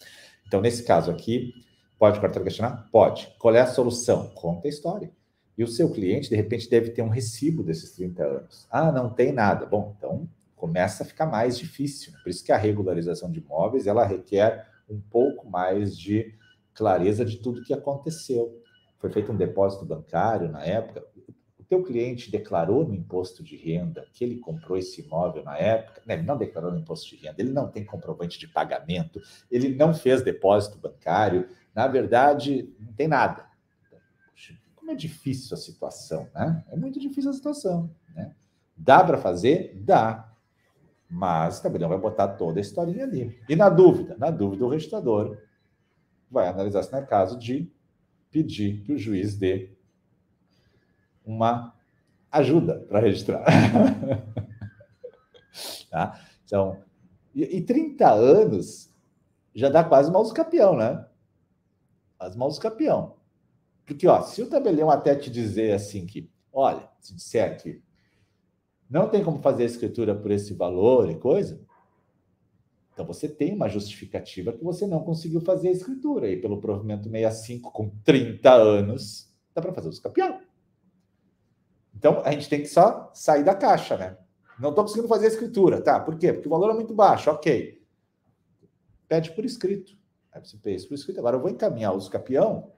[0.45, 1.51] Então, nesse caso aqui,
[1.97, 2.89] pode o cartório questionar?
[2.91, 3.33] Pode.
[3.39, 4.29] Qual é a solução?
[4.35, 5.11] Conta a história.
[5.57, 8.67] E o seu cliente, de repente, deve ter um recibo desses 30 anos.
[8.69, 9.65] Ah, não tem nada.
[9.65, 12.13] Bom, então começa a ficar mais difícil.
[12.23, 16.33] Por isso que a regularização de imóveis, ela requer um pouco mais de
[16.73, 18.59] clareza de tudo que aconteceu.
[18.97, 21.03] Foi feito um depósito bancário na época,
[21.73, 26.13] teu cliente declarou no imposto de renda que ele comprou esse imóvel na época, né,
[26.13, 29.19] ele não declarou no imposto de renda, ele não tem comprovante de pagamento,
[29.49, 33.45] ele não fez depósito bancário, na verdade, não tem nada.
[34.75, 36.63] Como é difícil a situação, né?
[36.69, 38.35] É muito difícil a situação, né?
[38.75, 39.79] Dá para fazer?
[39.81, 40.29] Dá.
[41.09, 43.39] Mas o tabelião vai botar toda a historinha ali.
[43.47, 45.37] E na dúvida, na dúvida, o registrador
[46.29, 47.71] vai analisar se não é caso de
[48.29, 49.71] pedir que o juiz dê
[51.23, 51.73] uma
[52.31, 53.45] ajuda para registrar.
[55.89, 56.19] tá?
[56.43, 56.83] Então,
[57.33, 58.91] e, e 30 anos
[59.55, 61.05] já dá quase uma campeão, né?
[62.23, 63.17] As mãos campeão.
[63.85, 67.83] Porque, ó, se o tabelião até te dizer assim que, olha, se disser que
[68.89, 71.61] não tem como fazer a escritura por esse valor e coisa,
[72.93, 76.29] então você tem uma justificativa que você não conseguiu fazer a escritura.
[76.29, 80.39] E pelo provimento 65, com 30 anos, dá para fazer os campeão.
[81.93, 84.17] Então, a gente tem que só sair da caixa, né?
[84.59, 85.99] Não estou conseguindo fazer a escritura, tá?
[85.99, 86.31] Por quê?
[86.31, 87.81] Porque o valor é muito baixo, ok.
[89.07, 89.97] Pede por escrito.
[90.61, 91.19] Pede por escrito.
[91.19, 92.71] Agora eu vou encaminhar o uso capião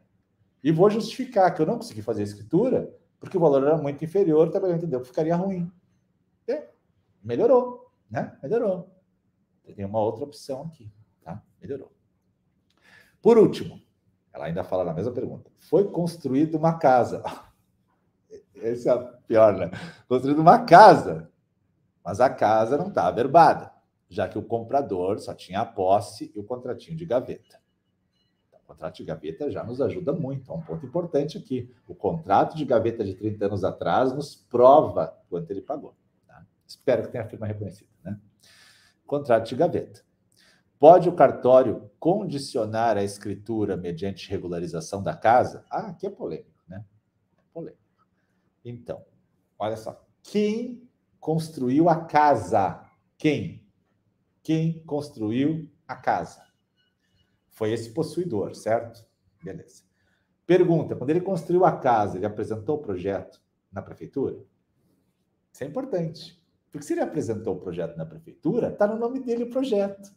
[0.64, 4.04] e vou justificar que eu não consegui fazer a escritura porque o valor era muito
[4.04, 5.72] inferior, também entendeu que ficaria ruim.
[7.26, 8.38] Melhorou, né?
[8.44, 8.88] Melhorou.
[9.76, 10.92] Tem uma outra opção aqui,
[11.24, 11.42] tá?
[11.60, 11.92] Melhorou.
[13.20, 13.82] Por último,
[14.32, 15.50] ela ainda fala na mesma pergunta.
[15.58, 17.24] Foi construída uma casa.
[18.54, 18.96] Esse é
[19.28, 19.72] pior, né?
[20.08, 21.32] Construindo uma casa,
[22.04, 23.74] mas a casa não está averbada,
[24.16, 27.60] já que o comprador só tinha a posse e o contratinho de gaveta.
[28.48, 31.70] Então, o contrato de gaveta já nos ajuda muito, é um ponto importante aqui.
[31.86, 35.94] O contrato de gaveta de 30 anos atrás nos prova quanto ele pagou.
[36.26, 36.46] Tá?
[36.66, 38.18] Espero que tenha a firma reconhecida, né?
[39.06, 40.02] Contrato de gaveta.
[40.80, 45.66] Pode o cartório condicionar a escritura mediante regularização da casa?
[45.70, 46.86] Ah, aqui é polêmico, né?
[47.38, 47.82] É polêmico.
[48.64, 49.04] Então,
[49.60, 50.02] olha só.
[50.24, 50.88] Quem
[51.20, 52.84] construiu a casa?
[53.18, 53.65] Quem?
[54.46, 56.46] Quem construiu a casa?
[57.50, 59.04] Foi esse possuidor, certo?
[59.44, 59.82] Beleza.
[60.46, 63.42] Pergunta: quando ele construiu a casa, ele apresentou o projeto
[63.72, 64.38] na prefeitura?
[65.52, 66.40] Isso é importante.
[66.72, 70.14] Porque se ele apresentou o projeto na prefeitura, está no nome dele o projeto.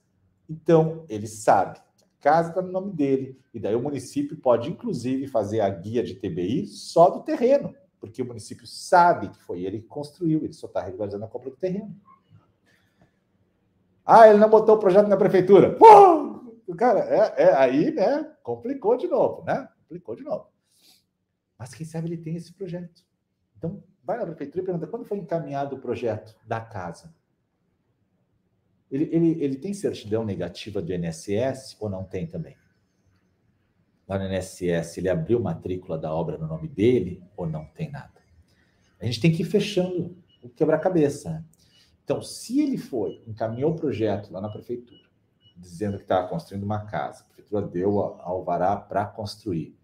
[0.46, 3.40] Então, ele sabe que a casa está no nome dele.
[3.54, 8.22] E daí o município pode, inclusive, fazer a guia de TBI só do terreno porque
[8.22, 11.56] o município sabe que foi ele que construiu, ele só está regularizando a compra do
[11.56, 11.94] terreno.
[14.11, 15.74] Ah, ele não botou o projeto na prefeitura.
[15.76, 16.54] Pô!
[16.78, 18.32] Cara, é, é, aí, né?
[18.42, 19.68] Complicou de novo, né?
[19.82, 20.46] Complicou de novo.
[21.59, 23.04] Mas quem sabe ele tem esse projeto.
[23.56, 27.14] Então, vai na prefeitura e pergunta quando foi encaminhado o projeto da casa.
[28.90, 32.56] Ele, ele, ele tem certidão negativa do INSS ou não tem também?
[34.09, 38.18] lá no INSS, ele abriu matrícula da obra no nome dele ou não tem nada?
[38.98, 41.44] A gente tem que ir fechando o quebra-cabeça.
[42.09, 45.02] Então, se ele foi, encaminhou o projeto lá na prefeitura,
[45.54, 49.76] dizendo que estava construindo uma casa, a prefeitura deu alvará para construir,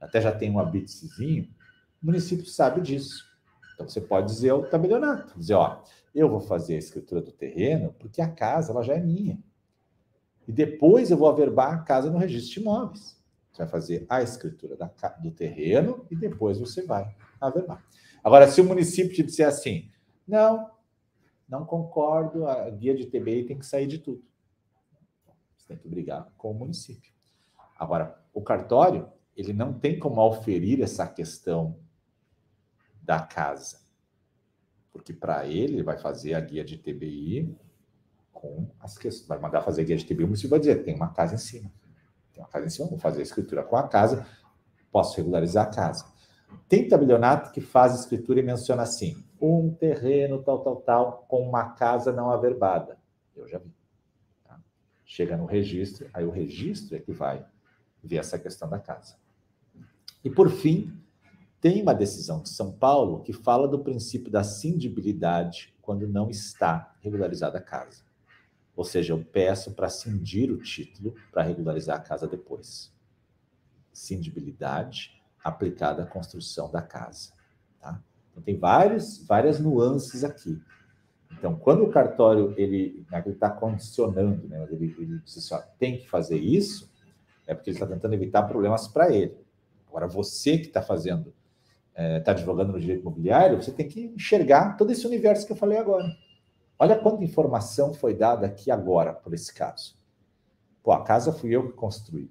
[0.00, 1.44] até já tem um habitezinho,
[2.02, 3.24] o município sabe disso.
[3.72, 5.80] Então, você pode dizer ao tabelionato, dizer, ó,
[6.12, 9.38] eu vou fazer a escritura do terreno porque a casa ela já é minha.
[10.48, 13.16] E depois eu vou averbar a casa no registro de imóveis.
[13.52, 14.86] Você vai fazer a escritura da,
[15.22, 17.80] do terreno e depois você vai averbar.
[18.24, 19.88] Agora, se o município te disser assim,
[20.26, 20.79] não,
[21.50, 24.22] não concordo, a guia de TBI tem que sair de tudo.
[25.56, 27.12] Você tem que brigar com o município.
[27.76, 31.76] Agora, o cartório, ele não tem como auferir essa questão
[33.02, 33.80] da casa.
[34.92, 37.56] Porque para ele, ele vai fazer a guia de TBI
[38.32, 39.26] com as questões.
[39.26, 41.70] Vai mandar fazer guia de TBIL, você vai dizer, tem uma casa em cima.
[42.32, 44.26] Tem uma casa em cima, vou fazer a escritura com a casa,
[44.92, 46.09] posso regularizar a casa.
[46.68, 51.70] Tem tabelionato que faz escritura e menciona assim: um terreno, tal, tal, tal, com uma
[51.70, 52.98] casa não averbada.
[53.36, 53.72] Eu já vi.
[54.44, 54.60] Tá?
[55.04, 57.44] Chega no registro, aí o registro é que vai
[58.02, 59.16] ver essa questão da casa.
[60.24, 60.96] E por fim,
[61.60, 66.94] tem uma decisão de São Paulo que fala do princípio da cindibilidade quando não está
[67.00, 68.02] regularizada a casa.
[68.76, 72.92] Ou seja, eu peço para cindir o título para regularizar a casa depois.
[73.92, 77.32] Cindibilidade aplicada à construção da casa.
[77.80, 78.00] Tá?
[78.30, 80.60] Então, tem vários, várias nuances aqui.
[81.32, 85.98] Então, quando o cartório ele é está condicionando, né, ele, ele diz assim, ó, tem
[85.98, 86.90] que fazer isso,
[87.46, 89.36] é porque ele está tentando evitar problemas para ele.
[89.88, 91.32] Agora, você que está fazendo,
[91.88, 95.52] está é, tá advogando no direito imobiliário, você tem que enxergar todo esse universo que
[95.52, 96.06] eu falei agora.
[96.78, 99.98] Olha quanta informação foi dada aqui agora por esse caso.
[100.82, 102.30] Pô, a casa fui eu que construí.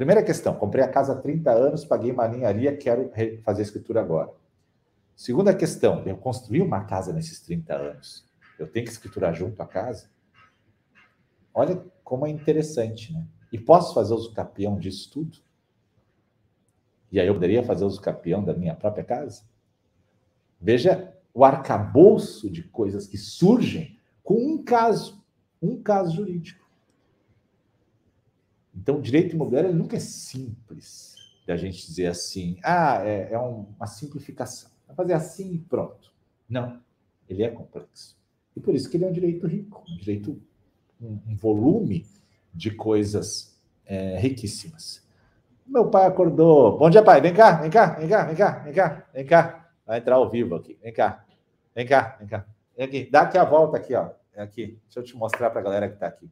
[0.00, 3.12] Primeira questão, comprei a casa há 30 anos, paguei uma linharia, quero
[3.44, 4.32] fazer a escritura agora.
[5.14, 8.26] Segunda questão, eu construí uma casa nesses 30 anos.
[8.58, 10.08] Eu tenho que escriturar junto à casa?
[11.52, 13.26] Olha como é interessante, né?
[13.52, 15.36] E posso fazer uso capião disso tudo?
[17.12, 19.42] E aí eu poderia fazer uso capião da minha própria casa?
[20.58, 25.22] Veja o arcabouço de coisas que surgem com um caso,
[25.60, 26.59] um caso jurídico.
[28.80, 31.14] Então, direito imobiliário nunca é simples
[31.46, 34.70] da gente dizer assim, ah, é, é uma simplificação.
[34.86, 36.10] Vai fazer assim e pronto.
[36.48, 36.80] Não,
[37.28, 38.16] ele é complexo.
[38.56, 40.40] E por isso que ele é um direito rico, um direito,
[40.98, 42.06] um, um volume
[42.54, 43.54] de coisas
[43.84, 45.06] é, riquíssimas.
[45.66, 46.78] Meu pai acordou.
[46.78, 47.20] Bom dia, pai.
[47.20, 49.70] Vem cá, vem cá, vem cá, vem cá, vem cá, vem cá.
[49.86, 50.78] Vai entrar ao vivo aqui.
[50.82, 51.24] Vem cá.
[51.74, 52.46] Vem cá, vem cá.
[52.76, 53.10] Vem aqui.
[53.10, 54.08] Dá aqui a volta aqui, ó.
[54.32, 54.78] É aqui.
[54.84, 56.30] Deixa eu te mostrar para a galera que está aqui.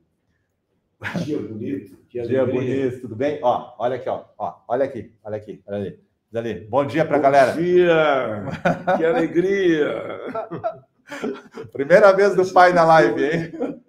[1.25, 1.97] Dia bonito.
[2.09, 3.39] Dia, dia bonito, tudo bem?
[3.43, 4.25] Ó, olha aqui, ó.
[4.37, 6.01] ó olha aqui, olha aqui, olha ali.
[6.35, 6.61] ali.
[6.67, 7.53] Bom dia para a galera.
[7.53, 8.45] Bom dia!
[8.99, 9.95] que alegria!
[11.73, 13.83] Primeira vez do pai na live, hein?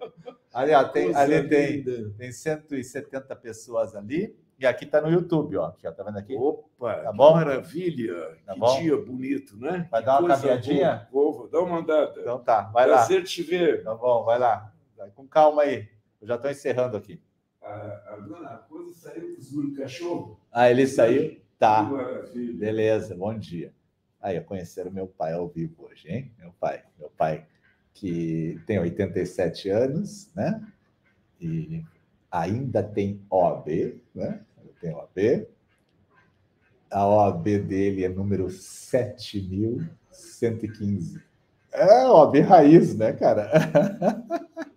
[0.54, 1.82] Ali, ó, tem, ali tem,
[2.16, 4.36] tem 170 pessoas ali.
[4.58, 5.72] E aqui está no YouTube, ó.
[5.84, 5.90] Ó.
[5.90, 6.36] Tá vendo aqui?
[6.36, 7.34] Opa, tá bom?
[7.34, 8.38] maravilha.
[8.46, 8.80] Tá que bom?
[8.80, 9.88] dia bonito, né?
[9.90, 11.08] Vai que dar uma caminhadinha?
[11.10, 12.20] Vou, vou dar uma andada.
[12.20, 12.96] Então tá, vai Prazer lá.
[12.96, 13.82] Prazer te ver.
[13.82, 14.72] Tá bom, vai lá.
[14.96, 15.88] Vai com calma aí.
[16.20, 17.20] Eu já estou encerrando aqui.
[17.62, 20.40] A, a dona Coisa saiu com os cachorro.
[20.52, 21.40] Ah, ele saiu?
[21.58, 21.88] Tá.
[22.58, 23.72] Beleza, bom dia.
[24.20, 26.30] Aí, conheceram meu pai ao vivo hoje, hein?
[26.38, 26.82] Meu pai.
[26.98, 27.46] Meu pai
[27.94, 30.62] que tem 87 anos, né?
[31.40, 31.82] E
[32.30, 34.44] ainda tem OAB, né?
[34.80, 35.46] tem OAB.
[36.90, 41.22] A OAB dele é número 7115.
[41.72, 43.50] É OAB raiz, né, cara?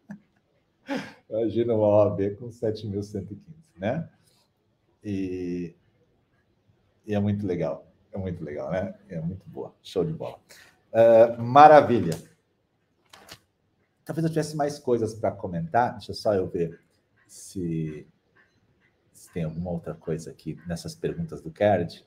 [1.34, 3.38] Imagina uma OAB com 7.115,
[3.76, 4.08] né?
[5.04, 5.76] E,
[7.08, 7.92] e, é muito legal.
[8.12, 8.94] É muito legal, né?
[9.10, 9.74] É muito boa.
[9.82, 10.40] Show de bola.
[10.94, 12.14] Uh, maravilha.
[14.06, 15.94] Talvez eu tivesse mais coisas para comentar.
[15.94, 16.80] Deixa só eu ver
[17.28, 18.08] se
[19.34, 22.06] tem alguma outra coisa aqui nessas perguntas do Card?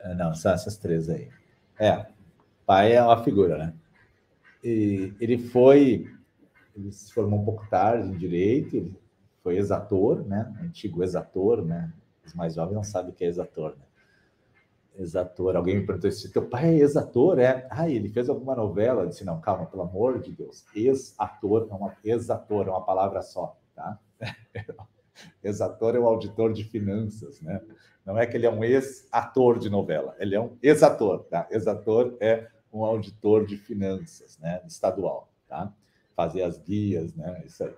[0.00, 1.28] Ah, não, são essas três aí.
[1.78, 2.06] É,
[2.64, 3.74] pai é uma figura, né?
[4.64, 6.10] E ele foi,
[6.76, 8.96] ele se formou um pouco tarde em direito, ele
[9.42, 10.52] foi exator, né?
[10.62, 11.92] Antigo exator, né?
[12.24, 13.84] Os mais jovens não sabem o que é exator, né?
[14.98, 15.56] Exator.
[15.56, 17.66] Alguém me perguntou se teu pai é exator, é?
[17.70, 19.02] Ah, ele fez alguma novela?
[19.02, 20.64] Eu disse, não, calma, pelo amor de Deus.
[20.74, 23.98] Ex-ator é uma exator, é uma palavra só, tá?
[25.42, 27.60] Exator é o auditor de finanças, né?
[28.04, 31.46] Não é que ele é um ex-ator de novela, ele é um ex-ator, tá?
[31.50, 34.62] Ex-ator é um auditor de finanças, né?
[34.66, 35.72] Estadual, tá?
[36.14, 37.42] Fazer as guias, né?
[37.46, 37.74] Isso aí.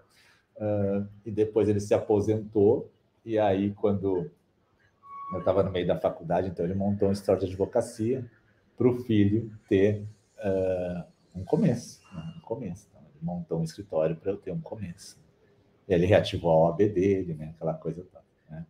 [0.56, 2.90] Uh, e depois ele se aposentou,
[3.24, 4.30] e aí, quando
[5.32, 8.24] eu estava no meio da faculdade, então ele montou um escritório de advocacia
[8.76, 10.04] para o filho ter
[10.38, 11.04] uh,
[11.34, 12.34] um começo, né?
[12.36, 12.86] um começo.
[12.90, 15.18] Então, ele montou um escritório para eu ter um começo.
[15.88, 17.52] Ele reativou a OAB dele, né?
[17.56, 18.24] Aquela coisa toda.
[18.50, 18.64] Né?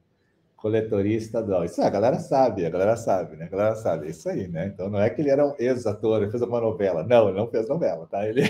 [0.56, 1.64] Coletoria estadual.
[1.64, 3.46] Isso a galera sabe, a galera sabe, né?
[3.46, 4.66] A galera sabe, é isso aí, né?
[4.66, 7.04] Então não é que ele era um ex-ator, ele fez uma novela.
[7.04, 8.26] Não, ele não fez novela, tá?
[8.26, 8.42] Ele.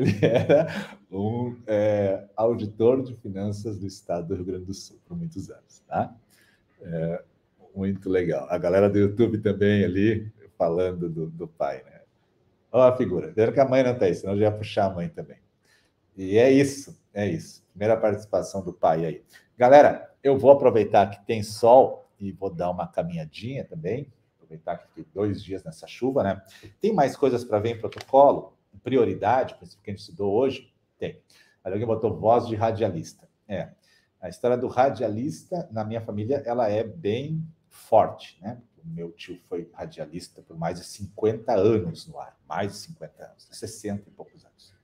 [0.00, 0.66] Ele era
[1.10, 5.80] um é, auditor de finanças do estado do Rio Grande do Sul por muitos anos,
[5.86, 6.14] tá?
[6.82, 7.22] É,
[7.74, 8.46] muito legal.
[8.50, 12.00] A galera do YouTube também ali falando do, do pai, né?
[12.72, 13.32] Olha a figura.
[13.34, 15.38] Vendo que a mãe não está aí, senão eu já ia puxar a mãe também.
[16.16, 17.64] E é isso, é isso.
[17.70, 19.24] Primeira participação do pai aí.
[19.56, 24.06] Galera, eu vou aproveitar que tem sol e vou dar uma caminhadinha também.
[24.36, 26.42] Aproveitar que fiquei dois dias nessa chuva, né?
[26.80, 28.56] Tem mais coisas para ver em protocolo?
[28.78, 30.72] Prioridade, princípio que a gente estudou hoje?
[30.98, 31.20] Tem.
[31.64, 33.28] Aí alguém botou voz de radialista.
[33.48, 33.70] É.
[34.20, 38.60] A história do radialista, na minha família, ela é bem forte, né?
[38.84, 43.24] O meu tio foi radialista por mais de 50 anos no ar, mais de 50
[43.24, 44.74] anos, 60 e poucos anos.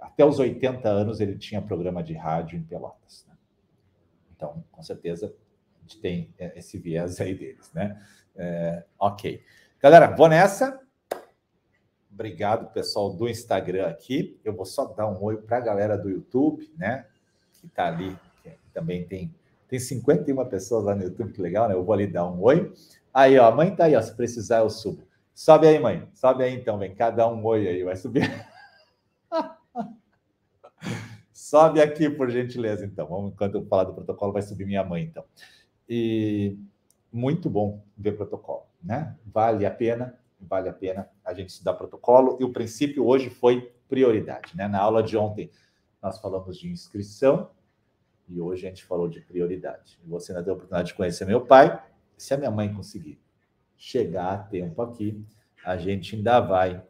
[0.00, 3.26] Até os 80 anos ele tinha programa de rádio em Pelotas.
[3.28, 3.34] Né?
[4.34, 5.34] Então, com certeza,
[5.76, 8.02] a gente tem é, esse viés aí deles, né?
[8.36, 9.42] É, ok.
[9.80, 10.80] Galera, vou nessa.
[12.18, 14.36] Obrigado, pessoal do Instagram aqui.
[14.44, 17.06] Eu vou só dar um oi para a galera do YouTube, né?
[17.52, 19.32] Que está ali, que também tem,
[19.68, 21.76] tem 51 pessoas lá no YouTube, que legal, né?
[21.76, 22.72] Eu vou ali dar um oi.
[23.14, 24.02] Aí, ó, a mãe tá aí, ó.
[24.02, 25.04] Se precisar, eu subo.
[25.32, 26.08] Sobe aí, mãe.
[26.12, 26.76] Sobe aí, então.
[26.76, 27.84] Vem cá dar um oi aí.
[27.84, 28.28] Vai subir.
[31.32, 33.06] Sobe aqui, por gentileza, então.
[33.06, 35.22] Vamos, enquanto eu falar do protocolo, vai subir minha mãe, então.
[35.88, 36.58] E
[37.12, 39.14] muito bom ver protocolo, né?
[39.24, 42.36] Vale a pena vale a pena a gente estudar protocolo.
[42.40, 44.56] E o princípio hoje foi prioridade.
[44.56, 44.68] Né?
[44.68, 45.50] Na aula de ontem,
[46.02, 47.50] nós falamos de inscrição
[48.28, 49.98] e hoje a gente falou de prioridade.
[50.04, 51.82] você ainda deu a oportunidade de conhecer meu pai.
[52.16, 53.18] Se a minha mãe conseguir
[53.76, 55.24] chegar a tempo aqui,
[55.64, 56.82] a gente ainda vai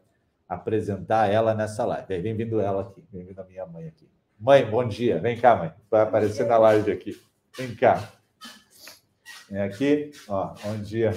[0.47, 2.21] apresentar ela nessa live.
[2.21, 4.09] Bem-vindo ela aqui, bem-vindo a minha mãe aqui.
[4.39, 5.19] Mãe, bom dia.
[5.19, 5.73] Vem cá, mãe.
[5.89, 7.21] Vai aparecer na live aqui.
[7.57, 8.11] Vem cá.
[9.49, 10.11] Vem aqui.
[10.27, 11.11] Ó, bom dia.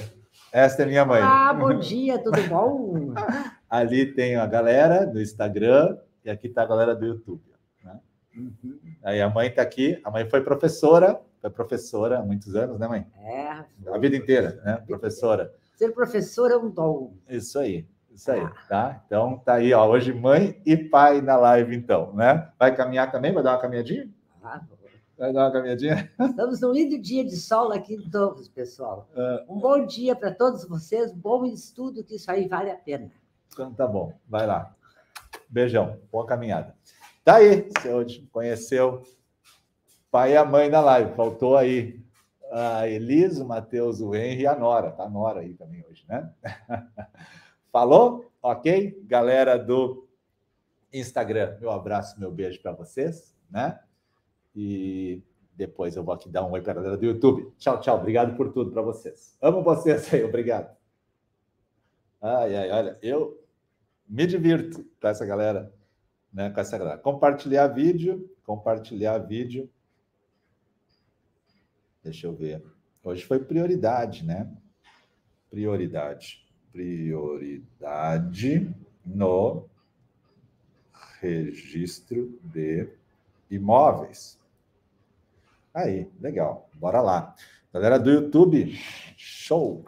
[0.52, 1.22] Esta é minha mãe.
[1.22, 3.14] Ah, bom dia, tudo bom?
[3.70, 7.42] Ali tem a galera do Instagram e aqui está a galera do YouTube.
[7.82, 7.98] Né?
[8.36, 8.78] Uhum.
[9.02, 12.86] Aí a mãe está aqui, a mãe foi professora, foi professora há muitos anos, né,
[12.86, 13.06] mãe?
[13.24, 13.64] É.
[13.90, 14.76] A vida inteira, né?
[14.86, 15.50] Professora.
[15.74, 17.14] Ser professora é um dom.
[17.30, 18.52] Isso aí, isso aí, ah.
[18.68, 19.02] tá?
[19.06, 22.50] Então tá aí, ó, hoje mãe e pai na live, então, né?
[22.58, 23.32] Vai caminhar também?
[23.32, 24.06] Vai dar uma caminhadinha?
[24.44, 24.60] Ah,
[25.16, 26.10] Vai dar uma caminhadinha?
[26.20, 29.08] Estamos num lindo dia de sol aqui em Torres, pessoal.
[29.14, 29.44] É.
[29.48, 33.10] Um bom dia para todos vocês, bom estudo, que isso aí vale a pena.
[33.52, 34.74] Então tá bom, vai lá.
[35.48, 36.74] Beijão, boa caminhada.
[37.24, 39.02] Tá aí, você hoje conheceu
[40.10, 41.14] pai e a mãe da live.
[41.14, 42.02] Faltou aí
[42.50, 44.90] a Elisa, o Matheus, o Henry e a Nora.
[44.90, 46.32] Tá a Nora aí também hoje, né?
[47.70, 48.30] Falou?
[48.42, 49.02] Ok?
[49.06, 50.08] Galera do
[50.92, 53.78] Instagram, meu abraço, meu beijo para vocês, né?
[54.54, 55.22] E
[55.54, 57.52] depois eu vou aqui dar um oi para a galera do YouTube.
[57.58, 57.98] Tchau, tchau.
[57.98, 59.36] Obrigado por tudo para vocês.
[59.40, 60.76] Amo vocês aí, obrigado.
[62.20, 63.42] Ai, ai, olha, eu
[64.08, 65.72] me divirto com essa galera,
[66.32, 66.50] né?
[66.50, 66.98] Com essa galera.
[66.98, 69.68] Compartilhar vídeo, compartilhar vídeo.
[72.02, 72.64] Deixa eu ver.
[73.04, 74.50] Hoje foi prioridade, né?
[75.50, 76.46] Prioridade.
[76.72, 78.74] Prioridade
[79.04, 79.68] no
[81.20, 82.88] registro de
[83.50, 84.40] imóveis.
[85.74, 86.68] Aí, legal.
[86.74, 87.34] Bora lá.
[87.72, 88.74] Galera do YouTube,
[89.16, 89.82] show.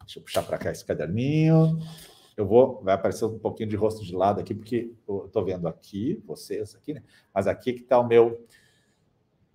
[0.00, 1.78] Deixa eu puxar para cá esse caderninho.
[2.36, 5.66] Eu vou, vai aparecer um pouquinho de rosto de lado aqui, porque eu estou vendo
[5.66, 7.02] aqui, vocês aqui, né?
[7.32, 8.46] Mas aqui que está o meu,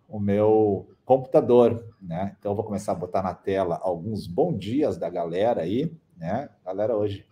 [0.08, 2.36] o meu computador, né?
[2.40, 6.50] Então eu vou começar a botar na tela alguns bons dias da galera aí, né?
[6.66, 7.28] Galera hoje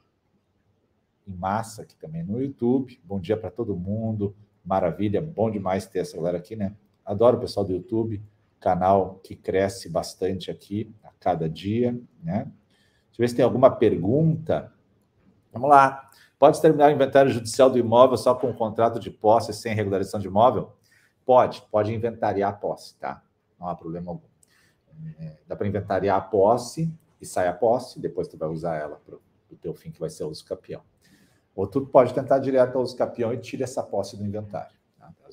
[1.26, 3.02] em massa aqui também no YouTube.
[3.04, 4.36] Bom dia para todo mundo.
[4.64, 6.76] Maravilha, bom demais ter essa galera aqui, né?
[7.08, 8.22] Adoro o pessoal do YouTube,
[8.60, 12.44] canal que cresce bastante aqui a cada dia, né?
[12.44, 12.52] Deixa
[13.14, 14.74] eu ver se tem alguma pergunta.
[15.54, 16.12] Vamos lá.
[16.38, 20.20] Pode terminar o inventário judicial do imóvel só com um contrato de posse sem regularização
[20.20, 20.74] de imóvel?
[21.26, 23.24] Pode, pode inventariar a posse, tá?
[23.58, 24.28] Não há problema algum.
[25.18, 28.98] É, dá para inventariar a posse e sai a posse, depois tu vai usar ela
[28.98, 30.82] para o teu fim, que vai ser o uso capião.
[31.56, 34.77] Ou tu pode tentar direto ao uso capião e tira essa posse do inventário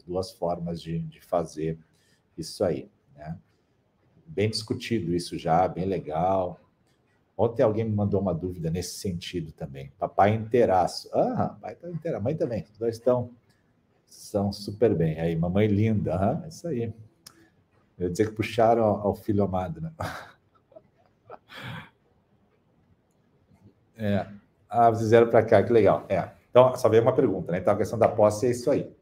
[0.07, 1.79] duas formas de, de fazer
[2.37, 2.91] isso aí.
[3.17, 3.37] Né?
[4.27, 6.61] Bem discutido isso já, bem legal.
[7.37, 9.91] Ontem alguém me mandou uma dúvida nesse sentido também.
[9.99, 11.11] Papai inteiraço.
[11.13, 12.65] Ah, pai tá inteira, mãe também.
[12.73, 13.31] Os dois estão
[14.07, 15.19] são super bem.
[15.19, 16.15] Aí, mamãe linda.
[16.15, 16.93] Ah, é isso aí.
[17.99, 19.93] Eu ia dizer que puxaram ao, filho amado, né?
[23.97, 24.27] É.
[24.69, 26.05] Ah, vocês vieram para cá, que legal.
[26.09, 26.29] É.
[26.51, 27.59] Então, só veio uma pergunta, né?
[27.59, 28.93] Então, a questão da posse é isso aí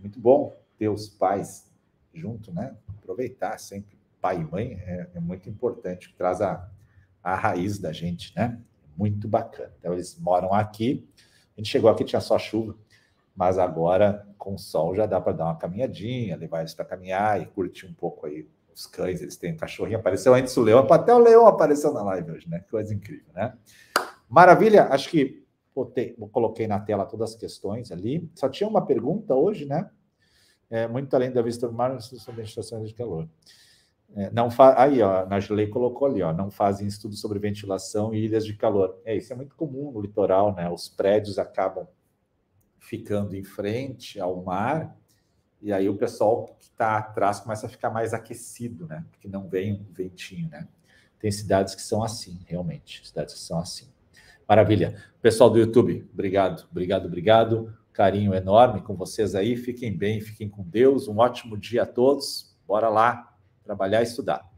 [0.00, 1.70] muito bom ter os pais
[2.12, 2.74] junto, né?
[2.88, 6.68] Aproveitar sempre pai e mãe é, é muito importante, traz a,
[7.22, 8.60] a raiz da gente, né?
[8.96, 9.72] Muito bacana.
[9.78, 11.06] Então, eles moram aqui.
[11.56, 12.74] A gente chegou aqui, tinha só chuva,
[13.34, 17.46] mas agora, com sol, já dá para dar uma caminhadinha, levar eles para caminhar e
[17.46, 19.22] curtir um pouco aí os cães.
[19.22, 22.48] Eles têm um cachorrinho, apareceu antes o leão, até o leão apareceu na live hoje,
[22.48, 22.64] né?
[22.70, 23.54] Coisa incrível, né?
[24.28, 25.45] Maravilha, acho que
[25.76, 28.26] botei, coloquei na tela todas as questões ali.
[28.34, 29.90] Só tinha uma pergunta hoje, né?
[30.70, 33.28] É, muito além da vista do mar, sobre estações de calor.
[34.14, 34.80] É, não fa...
[34.80, 38.54] Aí, ó, na lei colocou ali, ó, não fazem estudo sobre ventilação e ilhas de
[38.54, 38.98] calor.
[39.04, 40.68] É, isso é muito comum no litoral, né?
[40.70, 41.86] Os prédios acabam
[42.80, 44.96] ficando em frente ao mar,
[45.60, 49.04] e aí o pessoal que está atrás começa a ficar mais aquecido, né?
[49.10, 50.66] Porque não vem um ventinho, né?
[51.18, 53.88] Tem cidades que são assim, realmente, cidades que são assim.
[54.48, 54.96] Maravilha.
[55.20, 57.74] Pessoal do YouTube, obrigado, obrigado, obrigado.
[57.92, 59.56] Carinho enorme com vocês aí.
[59.56, 61.08] Fiquem bem, fiquem com Deus.
[61.08, 62.56] Um ótimo dia a todos.
[62.66, 64.55] Bora lá trabalhar e estudar.